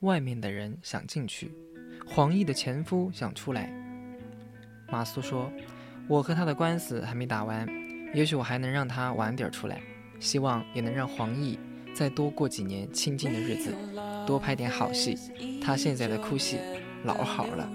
[0.00, 1.50] 外面的人想进去，
[2.06, 3.72] 黄奕的前夫想出来。
[4.90, 5.50] 马苏说
[6.08, 7.66] ：“我和他的官司还没打完，
[8.12, 9.80] 也许我还能让他晚点出来，
[10.20, 11.56] 希望也能让黄奕
[11.94, 13.74] 再多过几年清静的日子，
[14.26, 15.16] 多拍点好戏。
[15.62, 16.58] 他现在的哭戏
[17.04, 17.66] 老好了。”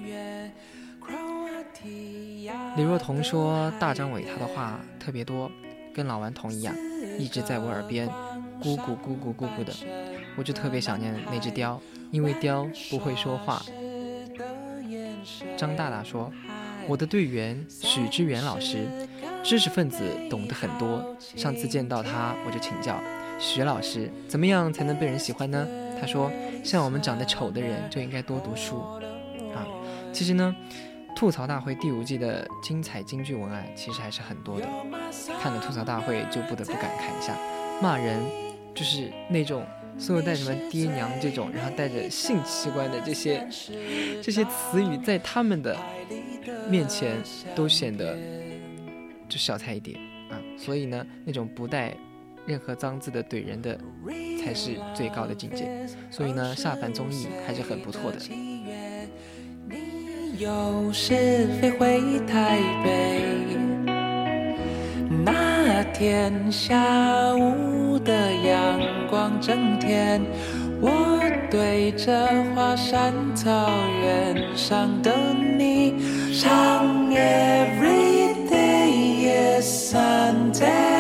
[2.78, 5.52] 李若彤说：“大张伟他的话特别多，
[5.96, 6.76] 跟老顽童一样，
[7.18, 8.08] 一直在我耳边
[8.62, 9.74] 咕咕咕咕咕咕的，
[10.38, 11.82] 我就特别想念那只雕，
[12.12, 13.62] 因为雕不会说话。”
[15.58, 16.32] 张大大说
[16.88, 18.88] ：“我的队员许知远老师，
[19.44, 21.16] 知识分子懂得很多。
[21.36, 23.00] 上次见到他，我就请教
[23.40, 25.68] 许老师，怎么样才能被人喜欢呢？
[26.00, 26.32] 他说，
[26.64, 28.80] 像我们长得丑的人就应该多读书。
[29.54, 29.68] 啊，
[30.12, 30.56] 其实呢，
[31.16, 34.68] 吐槽大会第五季的精彩京剧文案其实还是很多的。
[35.40, 37.36] 看了吐槽大会，就不得不感慨一下，
[37.80, 38.20] 骂人
[38.74, 39.66] 就是那种。”
[39.98, 43.46] 所有带什么爹娘这种，然后带着性器官的这些
[44.20, 45.78] 这些词语，在他们的
[46.68, 47.18] 面前
[47.54, 48.18] 都显得
[49.30, 49.96] 就小菜一碟
[50.30, 50.42] 啊。
[50.58, 51.96] 所以呢，那种不带
[52.48, 53.78] 任何脏字的怼人的，
[54.44, 55.70] 才是最高的境界。
[56.10, 58.18] 所以呢，下凡综艺还是很不错的。
[60.40, 63.22] 有时飞回台北。
[65.24, 68.80] 那天下午的阳
[69.10, 70.22] 光正甜，
[70.80, 73.50] 我对着华山草
[74.04, 75.12] 原上的
[75.58, 75.96] 你
[76.34, 80.91] 唱 Every day is Sunday,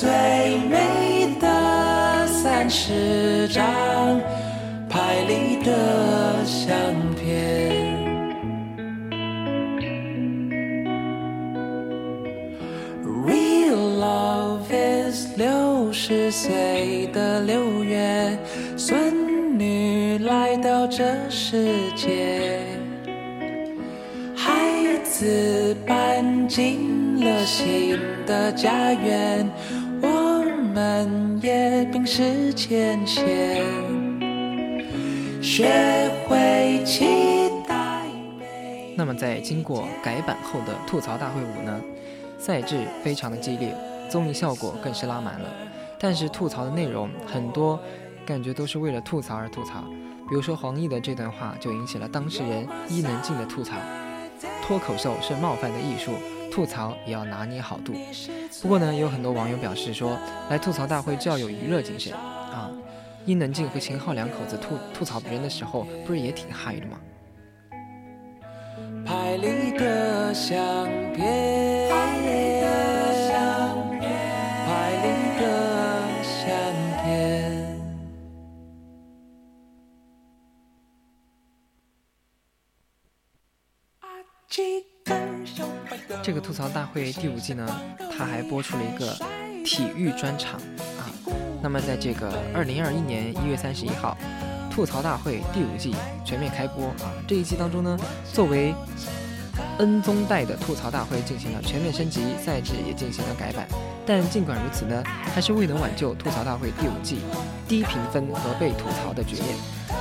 [0.00, 0.08] 最
[0.70, 3.64] 美的三十张
[4.88, 6.72] 拍立得相
[7.16, 7.98] 片。
[13.26, 18.38] Real love is 六十岁的六月，
[18.76, 22.60] 孙女来到这世界。
[24.36, 24.52] 孩
[25.02, 29.47] 子搬进了新的家园，
[30.78, 33.64] 们也冰释前嫌，
[35.42, 38.02] 学会期待。
[38.96, 41.80] 那么在经过改版后的吐槽大会五呢，
[42.38, 43.74] 赛制非常的激烈，
[44.08, 45.48] 综艺效果更是拉满了。
[45.98, 47.80] 但是吐槽的内容很多，
[48.24, 49.82] 感觉都是为了吐槽而吐槽。
[50.28, 53.74] 比如说黄奕的这段话就引起了当事人伊能静的吐槽：
[54.64, 56.12] 脱口秀是冒犯的艺术，
[56.58, 57.92] 吐槽也要拿捏好度。
[58.60, 60.18] 不过呢，也有很多网友表示说，
[60.50, 62.68] 来吐槽大会就要有娱乐精神啊。
[63.24, 66.98] 伊能静和秦昊两口子吐吐槽别人的时候，不是也挺嗨的吗？
[69.06, 70.58] 拍立得相
[71.12, 72.66] 片，拍立得
[73.28, 74.10] 相片，
[74.66, 75.06] 拍立
[75.38, 75.44] 得
[76.24, 76.50] 相
[77.04, 77.78] 片。
[86.22, 87.66] 这个吐槽大会第五季呢，
[88.16, 89.16] 它还播出了一个
[89.64, 90.60] 体育专场
[90.98, 91.08] 啊。
[91.62, 94.16] 那么在这个二零二一年一月三十一号，
[94.70, 95.94] 吐槽大会第五季
[96.24, 97.12] 全面开播啊。
[97.26, 97.98] 这一季当中呢，
[98.32, 98.74] 作为
[99.78, 103.66] N 宗代的吐槽大会进行了全面升级，赛制也进行了改版。
[104.06, 105.02] 但尽管如此呢，
[105.34, 107.18] 还是未能挽救吐槽大会第五季
[107.66, 109.46] 低评分和被吐槽的局面。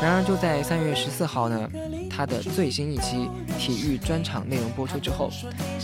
[0.01, 1.70] 然而就在三月十四号呢，
[2.18, 5.30] 他的最新一期体育专场内容播出之后，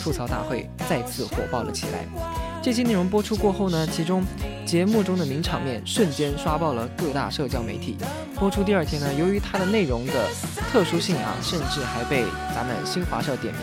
[0.02, 2.08] 吐槽大会再次火爆了起来。
[2.60, 4.24] 这期内容播出过后呢，其中
[4.66, 7.98] 节目中的名场面瞬间刷爆了各大社交媒体。
[8.40, 10.28] 播出第二天呢，由于它的内容的
[10.72, 12.24] 特殊性啊，甚至还被
[12.56, 13.62] 咱们新华社点名。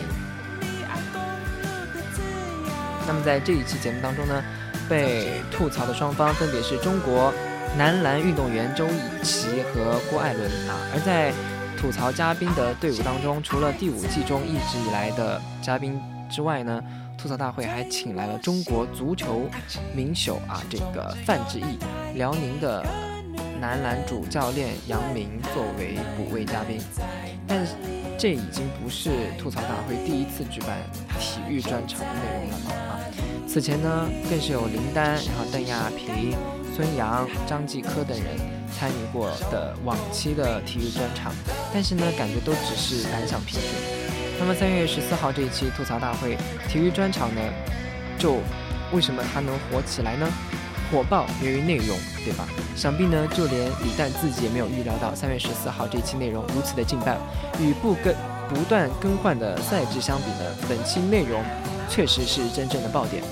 [3.05, 4.41] 那么在这一期节目当中呢，
[4.87, 7.33] 被吐槽的双方分别是中国
[7.77, 10.79] 男篮运动员周以齐和郭艾伦啊。
[10.93, 11.33] 而在
[11.81, 16.79] 吐槽嘉宾的队伍当中，除了第五季中一直以来的嘉宾之外呢，
[17.17, 19.49] 吐槽大会还请来了中国足球
[19.95, 21.79] 名宿啊，这个范志毅，
[22.13, 22.85] 辽宁的
[23.59, 26.79] 男篮主教练杨明作为补位嘉宾。
[27.47, 27.73] 但是
[28.15, 29.09] 这已经不是
[29.39, 30.77] 吐槽大会第一次举办
[31.19, 32.99] 体育专场的内容了啊！
[33.47, 36.35] 此前呢，更是有林丹、然后邓亚萍、
[36.75, 38.37] 孙杨、张继科等人
[38.71, 41.33] 参与过的往期的体育专场，
[41.73, 43.69] 但是呢，感觉都只是单项平均。
[44.39, 47.41] 那么三月十四号这一期吐槽大会体育专场呢，
[48.17, 48.37] 就
[48.91, 50.27] 为什么它能火起来呢？
[50.91, 52.45] 火爆源于内容，对吧？
[52.75, 57.15] 想必呢，就连李诞自己也没有预料到，三月十四号这一期内容如此的劲爆，
[57.59, 58.13] 与不更
[58.49, 61.41] 不断更换的赛制相比呢，本期内容
[61.87, 63.23] 确实是真正的爆点。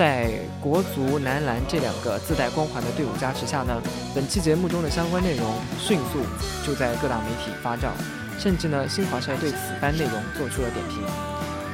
[0.00, 0.30] 在
[0.62, 3.82] 国足、男篮这两个自带光环的队伍加持下呢，
[4.14, 6.24] 本期节目中的相关内容迅速
[6.64, 7.90] 就在各大媒体发酵，
[8.38, 11.02] 甚至呢，新华社对此番内容做出了点评。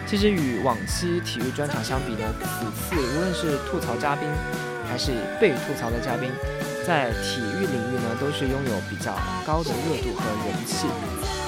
[0.09, 4.29] 其实与往期体育专场相比呢，此次无论是吐槽嘉宾，
[4.91, 6.29] 还是被吐槽的嘉宾，
[6.87, 10.87] 在体育领域呢，都是拥有比较高的热度和人气。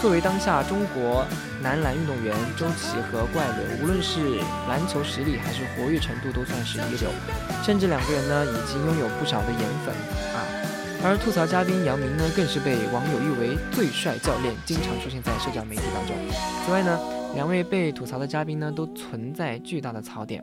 [0.02, 1.24] 作为当下中国
[1.62, 7.08] 男篮运动员，周琦和怪伦，无论是篮球实力还是活跃程度，都算是一流。
[7.62, 9.94] 甚至两个人呢，已经拥有不少的颜粉
[10.34, 10.42] 啊。
[11.04, 16.16] 而吐槽嘉宾杨明呢，更是被网友誉为最帅教练，经常出现在社交媒体当中。
[16.66, 16.98] 此外呢，
[17.36, 20.42] 两位被吐槽的嘉宾呢，都存在巨大的槽点。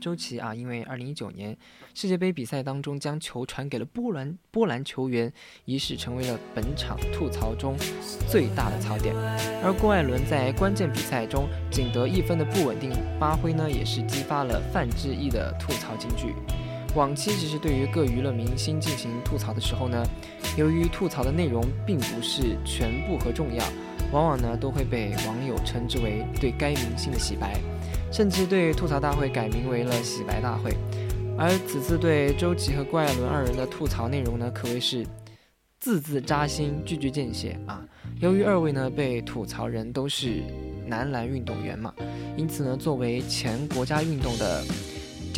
[0.00, 1.56] 周琦啊，因为2019年
[1.94, 5.32] 世界杯比赛当中将球传给了波兰波兰球员
[5.66, 7.76] 一事，成为了本场吐槽中
[8.26, 9.14] 最大的槽点。
[9.62, 12.90] 而郭艾伦在关键比赛中仅得一分的不稳定
[13.20, 16.34] 发挥呢，也是激发了范志毅的吐槽金句。
[16.96, 20.02] 往期其实对于各娱乐明星进行吐槽的时候呢，
[20.56, 23.64] 由于吐槽的内容并不是全部和重要，
[24.10, 27.60] 往往呢都会被网友称之为对该明星的洗白，
[28.10, 30.76] 甚至对吐槽大会改名为了洗白大会。
[31.38, 35.06] 而此次对周琦和郭艾伦二人的吐槽内容呢，可谓是
[35.78, 37.82] 字字扎心，句句见血啊！
[38.20, 40.42] 由于二位呢被吐槽人都是
[40.86, 41.94] 男篮运动员嘛，
[42.36, 44.62] 因此呢，作为前国家运动的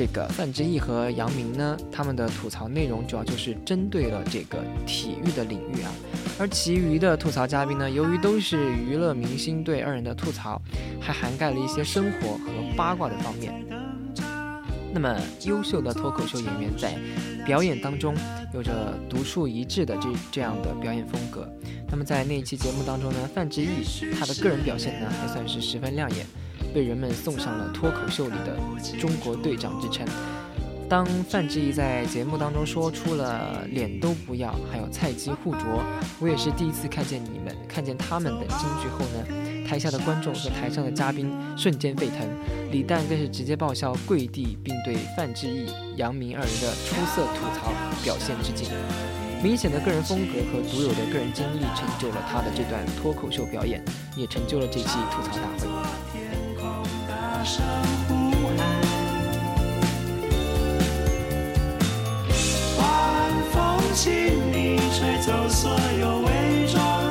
[0.03, 5.93] 这个范志毅和杨明呢，他们的吐槽内容主要就是针对了这个体育的领域啊。
[6.41, 10.61] 而其余的吐槽嘉宾呢，由于都是娱乐明星对二人的吐槽，
[11.01, 13.55] 还涵盖了一些生活和八卦的方面。
[14.93, 16.99] 那么，优秀的脱口秀演员在
[17.47, 18.13] 表演当中
[18.53, 21.49] 有着独树一帜的这这样的表演风格。
[21.89, 23.69] 那么在那一期节目当中呢，范志毅
[24.19, 26.27] 他的个人表现呢还算是十分亮眼，
[26.75, 28.57] 被人们送上了脱口秀里的
[28.99, 30.07] 中国队长之称。
[30.89, 35.83] 当范志毅在节目当中说出了“脸都不要”，还有“菜鸡互啄”，
[36.21, 42.29] 我也是第一次看见你们看见他们的金句后呢，台下的观众和台上的嘉宾瞬间沸腾，
[42.71, 45.67] 李诞更是直接爆笑跪地，并对范志毅、
[45.97, 47.73] 杨明二人的出色吐槽
[48.05, 48.69] 表现致敬。
[49.43, 53.83] 明显的个人风格和独有的个人经历，成就了他的这段脱口秀表演，
[54.15, 56.12] 也成就了这期吐槽大会。
[57.43, 57.65] 大声
[58.07, 58.65] 呼喊，
[62.79, 62.81] 晚
[63.51, 64.07] 风轻
[64.53, 67.02] 你吹走所有伪装。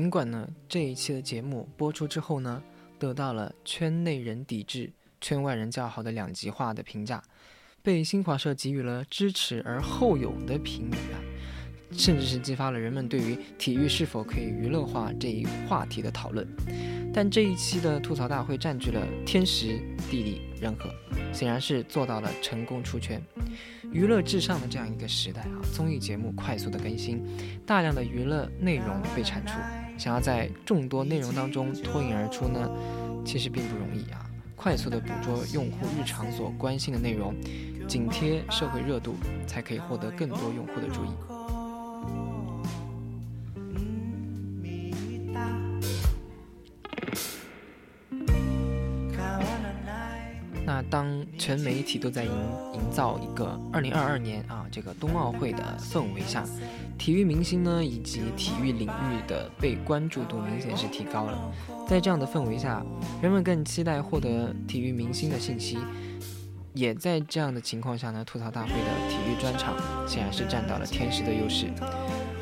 [0.00, 2.62] 尽管呢这一期的节目播出之后呢，
[2.98, 4.90] 得到了圈内人抵制、
[5.20, 7.22] 圈外人叫好的两极化的评价，
[7.82, 11.20] 被新华社给予了支持而后勇的评语啊，
[11.92, 16.48] 甚至是激发了人们对于体育是否可以娱乐化这一话题的讨论。
[17.12, 20.88] 但这一期的吐槽大会占据了天时、地利、人和，
[21.30, 23.20] 显然是做到了成功出圈。
[23.92, 27.22] 娱乐至上的这样一个时代啊，综艺节目快速的更新，
[27.66, 29.54] 大量的娱乐内容被产出，
[30.00, 32.70] 想要在众多内容当中脱颖而出呢，
[33.22, 34.24] 其实并不容易啊。
[34.56, 37.34] 快速的捕捉用户日常所关心的内容，
[37.86, 39.14] 紧贴社会热度，
[39.46, 41.08] 才可以获得更多用户的注意。
[50.88, 51.06] 当
[51.38, 52.32] 全媒体都在营
[52.74, 56.44] 营造一个2022年啊这个冬奥会的氛围下，
[56.96, 61.52] 体育明星呢以及体育领域的被关注度明显是提高了。
[61.88, 62.84] 在这样的氛围下，
[63.20, 65.78] 人们更期待获得体育明星的信息。
[66.72, 69.74] 也在这样的情况下呢，吐槽大会的体育专场
[70.06, 71.66] 显然是占到了天时的优势。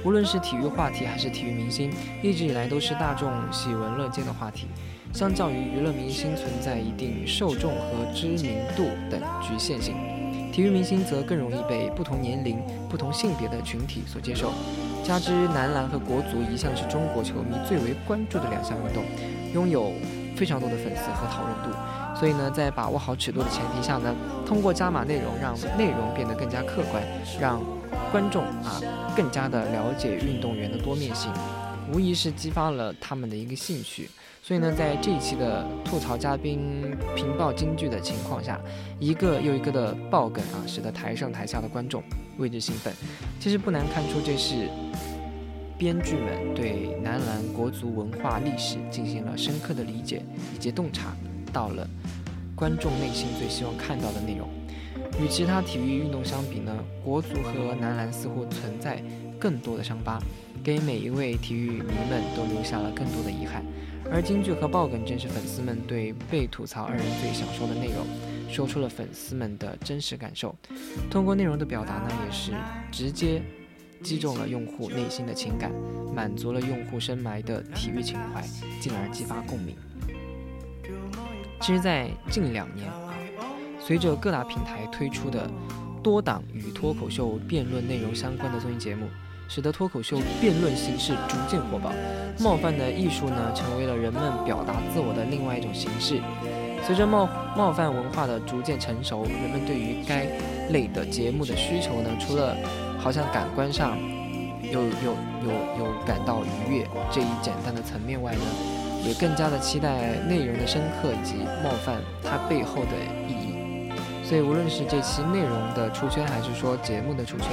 [0.05, 1.91] 无论是体育话题还是体育明星，
[2.23, 4.67] 一直以来都是大众喜闻乐见的话题。
[5.13, 9.95] 相较于娱乐明星存在一定受众和知名度等局限性，
[10.53, 14.53] 体育明星则更容易被不同年龄、不同性别的群体所接受。
[15.03, 19.03] 加之男篮和国足一向是中国球迷最为关注的两项运动，
[19.55, 19.93] 拥有
[20.37, 21.77] 非常多的粉丝和讨论度。
[22.15, 24.15] 所以呢，在把握好尺度的前提下呢，
[24.47, 27.03] 通过加码内容，让内容变得更加客观，
[27.41, 27.61] 让
[28.13, 28.81] 观众啊
[29.17, 31.33] 更加的了解运动员的多面性，
[31.93, 34.09] 无疑是激发了他们的一个兴趣。
[34.49, 36.83] 所以呢，在这一期的吐槽嘉宾
[37.15, 38.59] 评报金句的情况下，
[38.99, 42.03] 一个又一个的爆梗啊，使得台上台下的观众
[42.39, 42.91] 为之兴奋。
[43.39, 44.71] 其实不难看出，这是
[45.77, 50.23] 编剧们对男篮国足文化历史进行了深刻的理解
[50.55, 51.15] 以及洞察，
[51.53, 51.87] 到了
[52.57, 54.49] 观众内心最希望看到的内容。
[55.21, 56.75] 与其他体育运动相比呢，
[57.05, 58.99] 国足和男篮似乎存在
[59.39, 60.19] 更多的伤疤，
[60.65, 63.63] 给每一位体育迷们都留下了更多的遗憾。
[64.11, 68.07] 而京剧和爆梗正是粉丝们对被吐槽二人最想说的内容，
[68.51, 70.55] 说出了粉丝们的真实感受。
[71.11, 72.53] 通过内容的表达呢，也是
[72.91, 73.43] 直接
[74.03, 75.71] 击中了用户内心的情感，
[76.15, 78.43] 满足了用户深埋的体育情怀，
[78.81, 79.77] 进而激发共鸣。
[81.61, 83.13] 其实，在近两年啊，
[83.81, 85.51] 随着各大平台推出的
[86.03, 89.09] 多档与脱口秀辩论内容相关的综艺节目，
[89.49, 91.91] 使得脱口秀辩论形式逐渐火爆。
[92.39, 96.21] 冒犯的艺术呢，成为了人们表达自我的另外一种形式。
[96.87, 100.27] 随着冒冒犯文化的逐渐成熟，人们对于该
[100.71, 102.57] 类的节目的需求呢，除了
[102.99, 103.99] 好像感官上
[104.63, 108.41] 有有有有感到愉悦这一简单的层面外呢，
[109.05, 111.35] 也更加的期待内容的深刻以及
[111.65, 112.93] 冒犯它背后的
[113.27, 113.93] 意义。
[114.25, 117.49] 所以，无论是这期内容的出圈，还是说节目的出圈，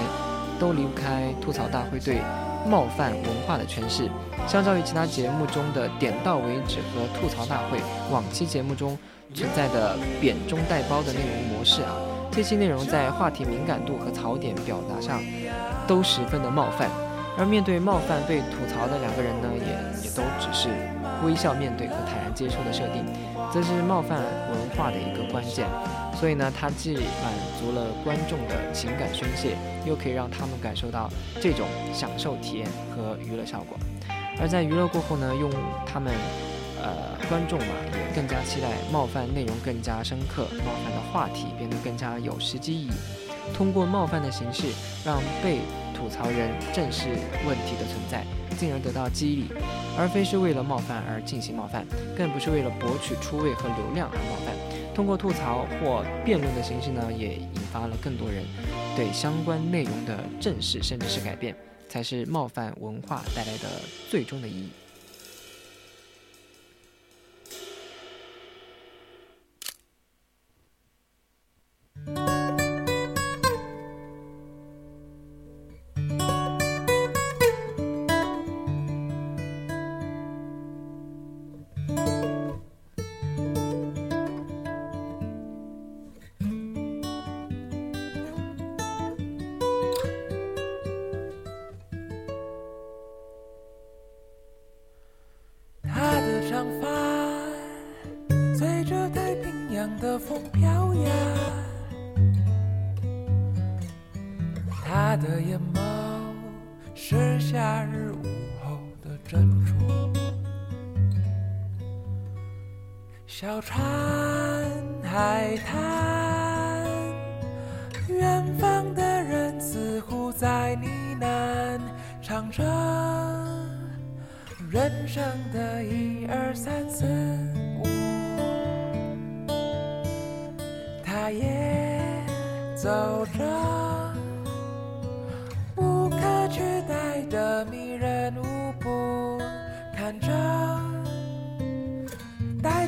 [0.59, 2.21] 都离不开吐槽大会对
[2.67, 4.09] 冒犯文化的诠释。
[4.47, 7.79] 相较于其他节目中的点到为止和吐槽大会，
[8.11, 8.97] 往期节目中
[9.33, 11.95] 存在的扁中带褒的内容模式啊，
[12.31, 15.21] 这期内容在话题敏感度和槽点表达上
[15.87, 16.89] 都十分的冒犯。
[17.37, 20.69] 而面对冒犯被吐槽的两个人呢，也也都只是
[21.25, 23.03] 微笑面对和坦然接受的设定，
[23.53, 25.67] 这是冒犯文化的一个关键。
[26.17, 31.09] 所以呢，它既满足了观众的情感宣泄，又可以让他们感受到
[31.41, 32.65] 这种享受体验
[32.95, 33.77] 和娱乐效果。
[34.39, 35.51] 而在娱乐过后呢，用
[35.85, 36.13] 他们，
[36.81, 42.91] 呃，观众嘛，也更加期待冒犯内容更加深刻，冒犯的话题变得更加有实际意义。
[43.53, 44.67] 通过冒犯的形式，
[45.05, 45.59] 让被
[46.05, 47.09] 吐槽人正视
[47.47, 48.23] 问题的存在，
[48.59, 49.45] 进而得到激励，
[49.97, 51.83] 而非是为了冒犯而进行冒犯，
[52.15, 54.53] 更不是为了博取出位和流量而冒犯。
[54.93, 58.43] 通过吐槽或辩论的形式呢，也引发了更多人
[58.95, 61.55] 对相关内容的正视，甚至是改变，
[61.89, 63.67] 才是冒犯文化带来的
[64.07, 64.69] 最终的意义。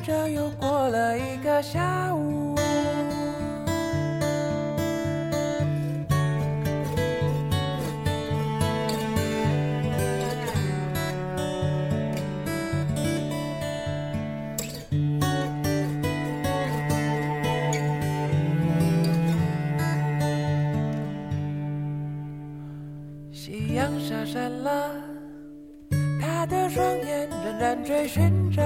[0.07, 2.55] 着又过了一个下午。
[23.29, 24.89] 夕阳下山了，
[26.21, 28.63] 他的双眼仍然追寻着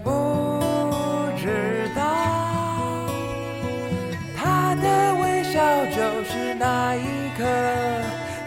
[0.00, 0.10] 不
[1.36, 2.02] 知道
[4.36, 7.44] 他的微笑就是那一刻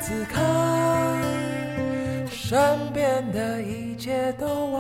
[0.01, 0.41] 此刻
[2.29, 2.57] 身
[2.93, 4.76] 边的一切都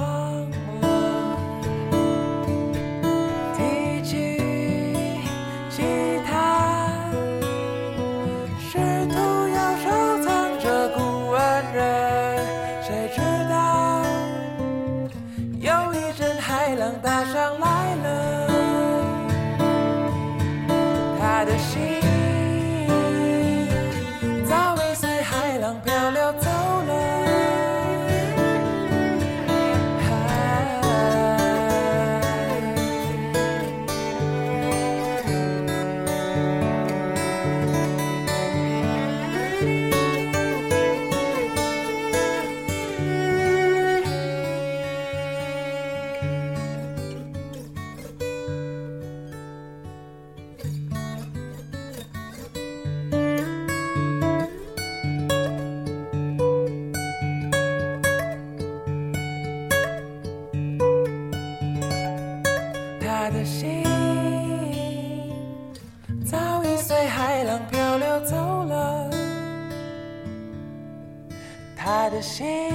[72.17, 72.66] 他的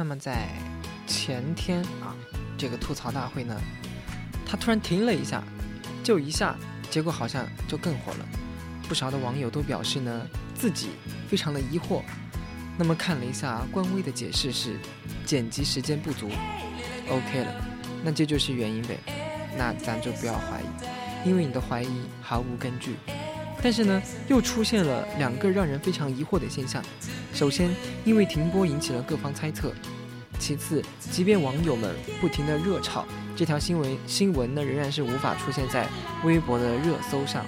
[0.00, 0.48] 那么在
[1.06, 2.16] 前天啊，
[2.56, 3.54] 这个吐槽大会呢，
[4.46, 5.44] 它突然停了一下，
[6.02, 6.56] 就一下，
[6.90, 8.26] 结果好像就更火了。
[8.88, 10.92] 不少的网友都表示呢，自己
[11.28, 12.00] 非常的疑惑。
[12.78, 14.78] 那么看了一下官微的解释是，
[15.26, 16.30] 剪辑时间不足
[17.10, 17.54] ，OK 了，
[18.02, 18.96] 那这就是原因呗。
[19.54, 21.90] 那咱就不要怀疑，因为你的怀疑
[22.22, 22.94] 毫无根据。
[23.62, 26.82] 但是呢，又出现了两个让人非常疑惑的现象。
[27.34, 27.70] 首先，
[28.06, 29.68] 因为停播引起了各方猜测；
[30.40, 33.04] 其次，即便网友们不停的热炒，
[33.36, 35.86] 这条新闻新闻呢，仍然是无法出现在
[36.24, 37.44] 微博的热搜上。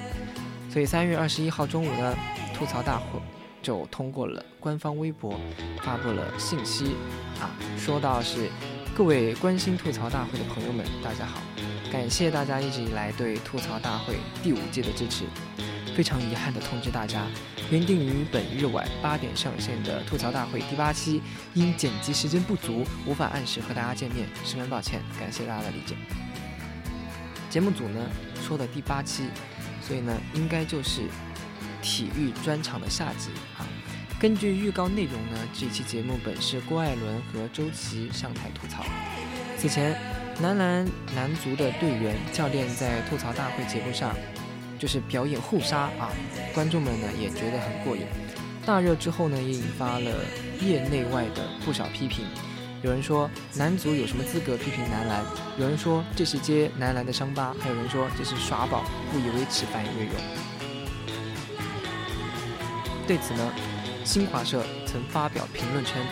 [0.71, 2.15] 所以三月二十一号中午呢，
[2.55, 3.19] 吐槽大会
[3.63, 5.41] 就通过了官方微博
[5.83, 6.95] 发布了信息，
[7.41, 8.49] 啊，说到是
[8.95, 11.41] 各位关心吐槽大会的朋友们，大家好，
[11.93, 15.27] 感谢大家一直以来对吐槽大会第五季的支持。
[15.95, 17.27] 非常遗憾地通知大家，
[17.71, 21.21] 原定于本日晚八点上线的吐槽大会第八期，
[21.53, 25.95] 因剪辑时间不足，无法按时和大家见面，十分抱歉，感谢大家的理解。
[27.51, 28.01] 节目组呢
[28.41, 29.25] 说的第八期，
[29.87, 31.03] 所以呢应该就是
[31.83, 33.29] 体育专场的下集
[33.59, 33.69] 啊。
[34.19, 38.83] 根据预告内容呢，这期节目本是郭艾伦和周琦上台吐槽。
[39.59, 39.95] 此前，
[40.43, 44.15] 男篮男足的队员教练在吐槽大会节目上。
[44.79, 46.11] 就是表演互杀啊，
[46.53, 48.03] 观众们呢也觉得很过瘾。
[48.67, 50.11] 大热之后呢，也引发了
[50.61, 52.27] 业内外的不少批评。
[52.83, 55.25] 有人说男足有什么资格批评男篮？
[55.57, 58.83] 有人说这是揭男篮的伤疤，还有人说这是耍宝，
[59.13, 60.15] 不以为耻反以为荣。
[63.07, 63.53] 对此呢，
[64.05, 66.03] 新华社曾发表评论称。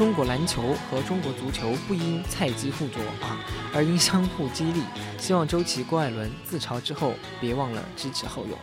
[0.00, 3.44] 中国篮球和中国足球不因菜鸡互啄啊，
[3.74, 4.82] 而应相互激励。
[5.18, 8.58] 希望周琦、郭艾伦自嘲之后，别忘了支持后勇。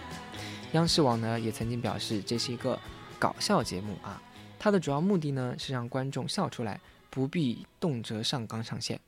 [0.72, 2.80] 央视网呢也曾经表示，这是一个
[3.20, 4.20] 搞笑节目啊，
[4.58, 6.82] 它的主要目的呢是让观众笑出来，
[7.12, 9.00] 不必动辄上纲上线。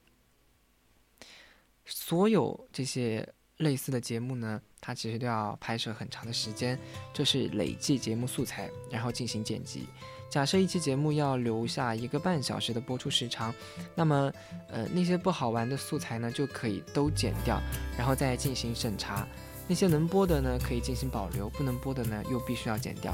[1.84, 3.28] 所有这些
[3.58, 6.78] 类似的节目呢，它其实都要拍摄很长的时间，
[7.12, 9.88] 就是累计节目素材，然后进行剪辑。
[10.30, 13.54] 假设一期节目要留下一个半小时的播出时长，
[13.96, 14.32] 那么，
[14.68, 17.60] 呃，那些不好玩的素材呢，就可以都剪掉，
[17.98, 19.28] 然后再进行审查。
[19.68, 23.14] 那些能播的呢，可以进行保留；不能播的呢，又必须要剪掉。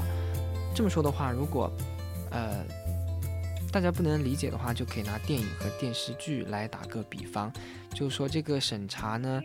[0.74, 1.70] 这么说的话，如果，
[2.30, 2.64] 呃，
[3.72, 7.50] 大家不能理解的话，就可以拿电影和电视剧来打个比方，
[7.94, 9.42] 就是说这个审查呢，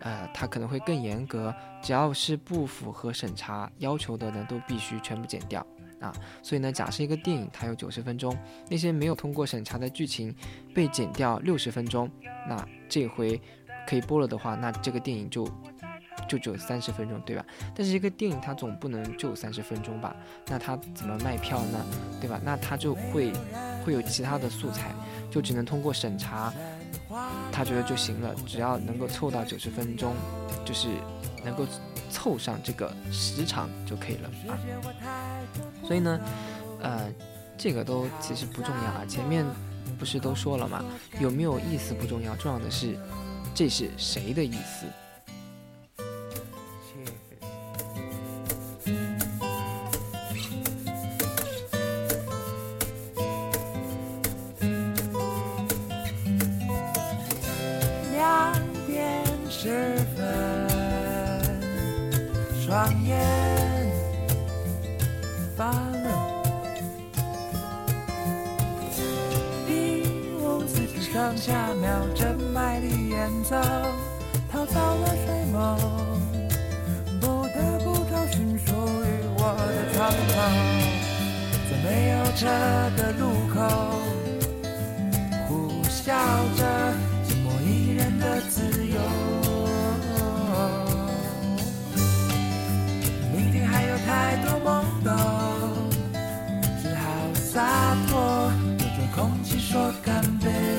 [0.00, 5.64] 呃，它可能会更严格，只要是不符合审查要求的呢，都必须全部剪掉。
[6.04, 8.36] 啊，所以呢，假设一个电影它有九十分钟，
[8.68, 10.34] 那些没有通过审查的剧情
[10.74, 12.10] 被剪掉六十分钟，
[12.48, 13.40] 那这回
[13.86, 15.48] 可以播了的话，那这个电影就
[16.28, 17.44] 就只有三十分钟，对吧？
[17.74, 20.14] 但是一个电影它总不能就三十分钟吧？
[20.46, 21.84] 那它怎么卖票呢？
[22.20, 22.40] 对吧？
[22.44, 23.32] 那它就会
[23.84, 24.94] 会有其他的素材，
[25.30, 26.52] 就只能通过审查，
[27.52, 30.14] 他觉得就行了，只要能够凑到九十分钟，
[30.64, 30.88] 就是
[31.44, 31.66] 能够。
[32.10, 34.54] 凑上这个时长就可以了啊，
[35.84, 36.20] 所以呢，
[36.80, 37.12] 呃，
[37.58, 39.04] 这个都其实不重要啊。
[39.08, 39.44] 前面
[39.98, 40.84] 不是都说了吗？
[41.18, 42.96] 有没有意思不重要，重要的是
[43.52, 44.86] 这是谁的意思。
[71.44, 73.54] 下秒针卖力演奏，
[74.50, 75.78] 逃走了睡梦，
[77.20, 80.32] 不得不找寻属于我的窗口，
[81.68, 82.46] 在没有车
[82.96, 83.60] 的路口，
[85.46, 85.52] 呼
[85.84, 86.16] 啸
[86.56, 86.64] 着
[87.28, 88.98] 寂寞一人的自由。
[93.34, 95.12] 明天还有太多懵懂，
[96.82, 97.04] 只好
[97.34, 100.73] 洒脱，对着空气说干杯。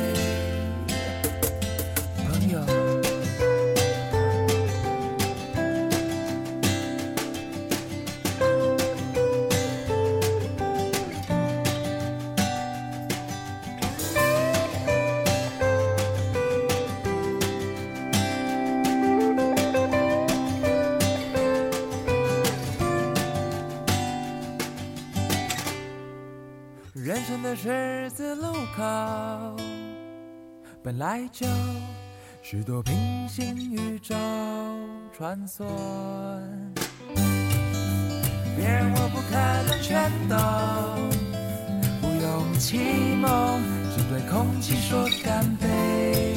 [27.27, 28.83] 生的十字路口，
[30.83, 31.47] 本来就
[32.43, 34.13] 许多平行宇宙
[35.11, 35.65] 穿梭。
[38.55, 39.35] 别人我不可
[39.67, 40.37] 能全懂，
[41.99, 42.77] 不用启
[43.15, 43.59] 蒙，
[43.97, 46.35] 只对空气说干杯，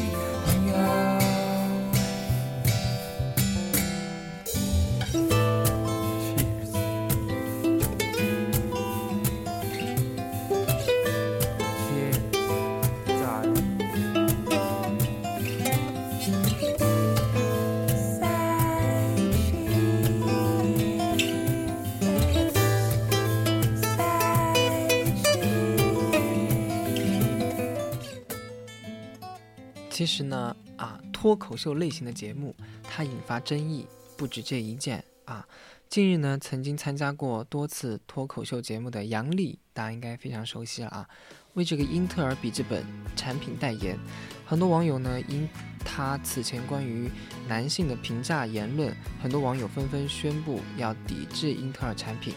[29.98, 32.54] 其实呢，啊，脱口秀类型的节目，
[32.84, 33.84] 它引发争议
[34.16, 35.44] 不止这一件啊。
[35.88, 41.08] 近日呢，曾经参加过多次脱口秀节目的杨笠，大家应该非常熟悉了啊，
[41.54, 43.98] 为这个英特尔笔记本产品代言。
[44.46, 45.48] 很多网友呢，因
[45.84, 47.10] 他此前关于
[47.48, 52.34] 男性的评价言论，很多网友纷纷宣布要抵制英特尔产品。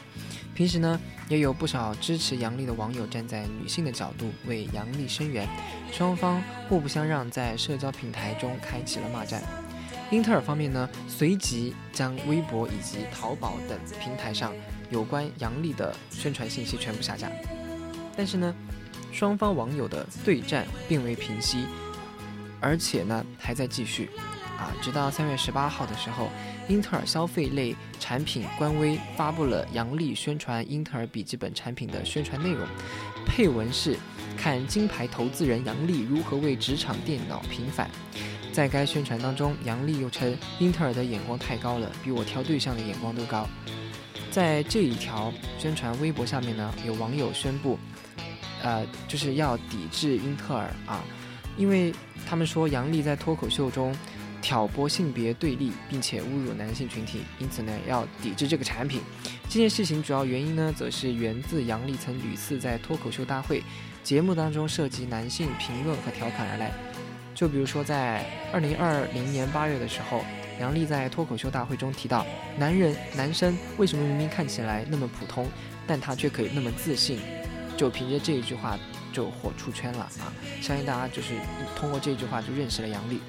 [0.53, 0.99] 平时呢，
[1.29, 5.47] 也有不少支持杨笠的网友站在女性的角度为杨笠声援，
[5.91, 9.41] 双方互不相让，在社交平台中开启了骂战。
[10.11, 14.53] 英特尔方面呢，随即将微博以及淘宝等平台上
[14.89, 17.31] 有关杨笠的宣传信息全部下架。
[18.17, 18.53] 但是呢，
[19.13, 21.65] 双方网友的对战并未平息，
[22.59, 24.09] 而且呢还在继续。
[24.59, 26.29] 啊，直到三月十八号的时候，
[26.67, 32.65] 英特尔消费类产品官微发布了杨笠宣传英特尔笔记本产品的宣传内容，
[33.25, 33.97] 配文是
[34.37, 37.89] “看金牌投资人杨笠如何为职场电脑平反”。
[38.53, 43.47] 在该宣传当中，杨笠又称英特尔的眼光太高了，比我挑对象的眼光都高。
[44.29, 47.77] 在这一条宣传微博下面呢，有网友宣布，
[48.61, 51.03] 呃，就是要抵制英特尔啊，
[51.57, 51.93] 因为
[52.27, 53.95] 他们说杨笠在脱口秀中
[54.41, 59.01] 挑拨性别对立，并且侮辱男性群体，因此呢要抵制这个产品。
[59.47, 63.63] 这件事情主要原因呢，则是源自杨笠曾屡次在脱口秀大会
[64.03, 66.71] 节目当中涉及男性评论和调侃而来。
[67.33, 70.23] 就比如说，在二零二零年八月的时候，
[70.59, 72.25] 杨笠在脱口秀大会中提到，
[72.57, 75.47] 男人、男生为什么明明看起来那么普通，
[75.87, 77.19] 但他却可以那么自信？
[77.77, 78.77] 就凭着这一句话
[79.11, 80.31] 就火出圈了啊！
[80.61, 81.33] 相信大家就是
[81.75, 83.19] 通过这句话就认识了杨笠。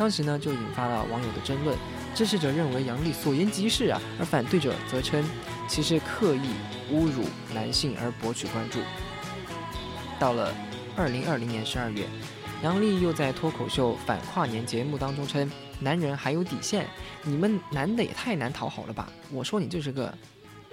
[0.00, 1.76] 当时呢，就引发了网友的争论。
[2.14, 5.22] 支持者认为杨笠所言极是啊，而反对者则称
[5.68, 6.48] 其是刻意
[6.90, 8.80] 侮辱男性而博取关注。
[10.18, 10.54] 到了
[10.96, 12.06] 二零二零年十二月。
[12.62, 15.50] 杨笠又在脱口秀反跨年节目当中称
[15.80, 16.86] ：“男人还有底线，
[17.22, 19.10] 你们男的也太难讨好了吧？
[19.30, 20.12] 我说你就是个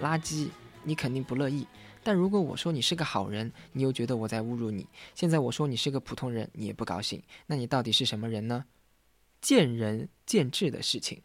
[0.01, 0.47] 垃圾，
[0.83, 1.65] 你肯定不乐意；
[2.03, 4.85] 但如果我说你是个好人，你又觉得我在侮辱你。
[5.15, 8.65] 现在我说你是个普通人，你也不高兴，那你到底是什么人呢？
[9.41, 11.21] 见仁见智的事情。”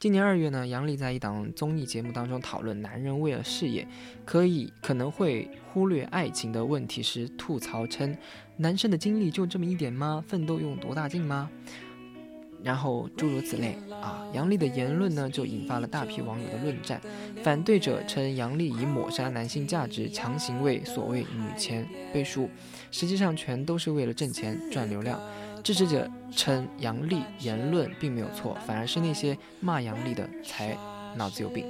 [0.00, 3.86] 今年二月呢，杨笠在一档综艺节目当中讨论男人为了事业
[4.24, 8.16] 可以可能会忽略爱情的问题时，吐槽称
[8.56, 10.24] ：“男生的精力就这么一点吗？
[10.26, 11.50] 奋斗用多大劲吗？”
[12.62, 17.00] 然后诸如此类啊，杨笠的言论呢就引发了大批网友的论战。
[17.42, 22.50] 反对者称杨笠以抹杀男性价值，强行为所谓女权背书，
[22.90, 25.18] 实际上全都是为了挣钱赚流量。
[25.62, 30.76] 支持者称杨笠言论并没有错，反而是那些骂杨笠的才
[31.16, 31.66] 脑子有病。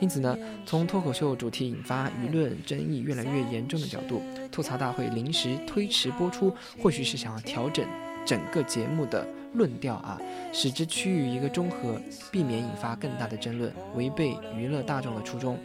[0.00, 0.36] 因此呢，
[0.66, 6.52] 从脱口秀主题引发舆论争议越来越严重的角度，吐槽大会临时推迟播出，
[6.82, 7.86] 或许是想要调整
[8.24, 10.20] 整个节目的论调啊，
[10.52, 12.00] 使之趋于一个中和，
[12.30, 15.58] 避免引发更大的争论，违背娱乐大众的初衷。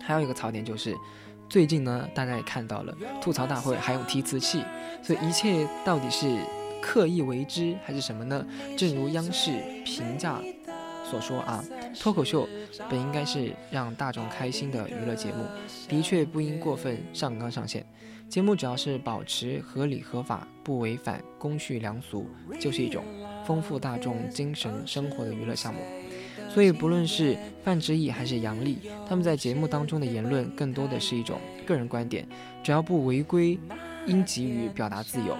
[0.00, 0.94] 还有一个槽点就是。
[1.48, 4.62] 最近呢，大家也看到了吐槽大会还用提词器，
[5.02, 6.38] 所以一切到底是
[6.82, 8.44] 刻意为之还是什么呢？
[8.76, 9.52] 正如央视
[9.84, 10.40] 评价
[11.08, 11.62] 所说啊，
[12.00, 12.48] 脱口秀
[12.88, 15.44] 本应该是让大众开心的娱乐节目，
[15.88, 17.86] 的确不应过分上纲上线。
[18.28, 22.26] 节目只要是保持合理合法，不违反公序良俗，
[22.58, 23.04] 就是一种
[23.46, 25.80] 丰富大众精神生活的娱乐项目。
[26.54, 28.78] 所以，不论是范志毅还是杨笠，
[29.08, 32.24] 他们在节目当中的言论更多的是一种个人观点，
[32.62, 33.58] 只要不违规，
[34.06, 35.36] 应给予表达自由。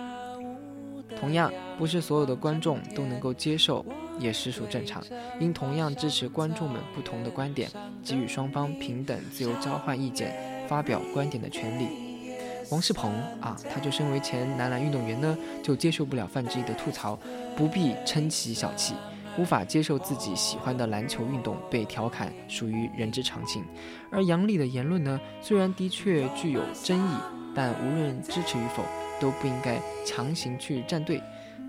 [1.17, 3.87] 同样，不是所有的观众都能够接受，
[4.19, 5.01] 也实属正常。
[5.39, 7.71] 应同样支持观众们不同的观点，
[8.03, 10.35] 给予双方平等、自由交换意见、
[10.67, 11.87] 发表观点的权利。
[12.71, 17.17] 王仕鹏啊，他就身为前男篮运动员呢，就接受不了范志毅的吐槽，
[17.57, 18.95] 不必称其小气。
[19.39, 23.65] 无法接受自己喜欢的篮球运动被调侃，属于人之常情。
[24.11, 27.17] 而杨笠的言论呢，虽然的确具有争议，
[27.55, 28.85] 但无论支持与否，
[29.21, 31.21] 都不应该强行去站队。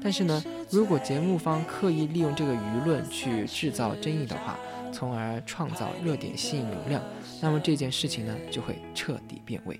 [0.04, 4.58] 但是呢，如果节目方刻意利用这个舆论去制造争议的话，
[4.92, 7.02] 从而创造热点吸引流量，
[7.42, 9.80] 那么这件事情呢，就会彻底变味。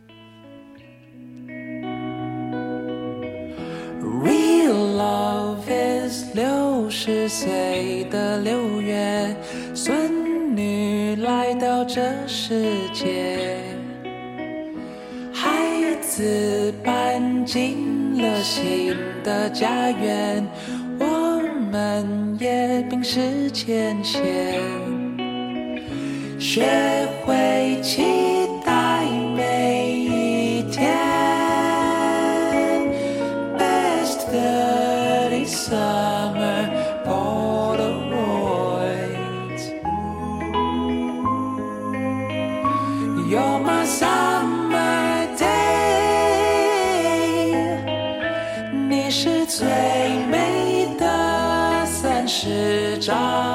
[4.96, 9.36] Love is 六十岁的六月，
[9.74, 12.64] 孙女来到这世
[12.94, 13.60] 界，
[15.34, 15.50] 孩
[16.02, 20.48] 子搬进了新的家园，
[20.98, 21.42] 我
[21.72, 24.24] 们也冰释前嫌，
[26.40, 26.64] 学
[27.26, 28.04] 会期
[28.66, 29.04] 待
[43.86, 45.46] summer day
[48.90, 49.68] 你是最
[50.30, 53.55] 美的三十张。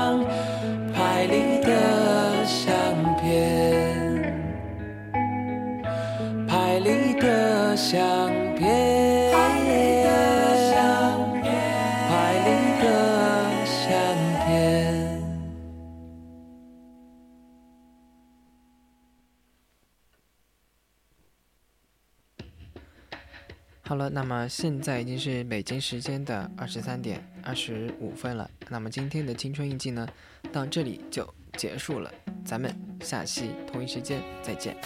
[23.91, 28.49] 好了，那么现在已经是北京时间的二十三点二十五分了。
[28.69, 30.09] 那么今天的青春印记呢，
[30.53, 32.09] 到这里就结束了。
[32.45, 34.77] 咱们下期同一时间再见。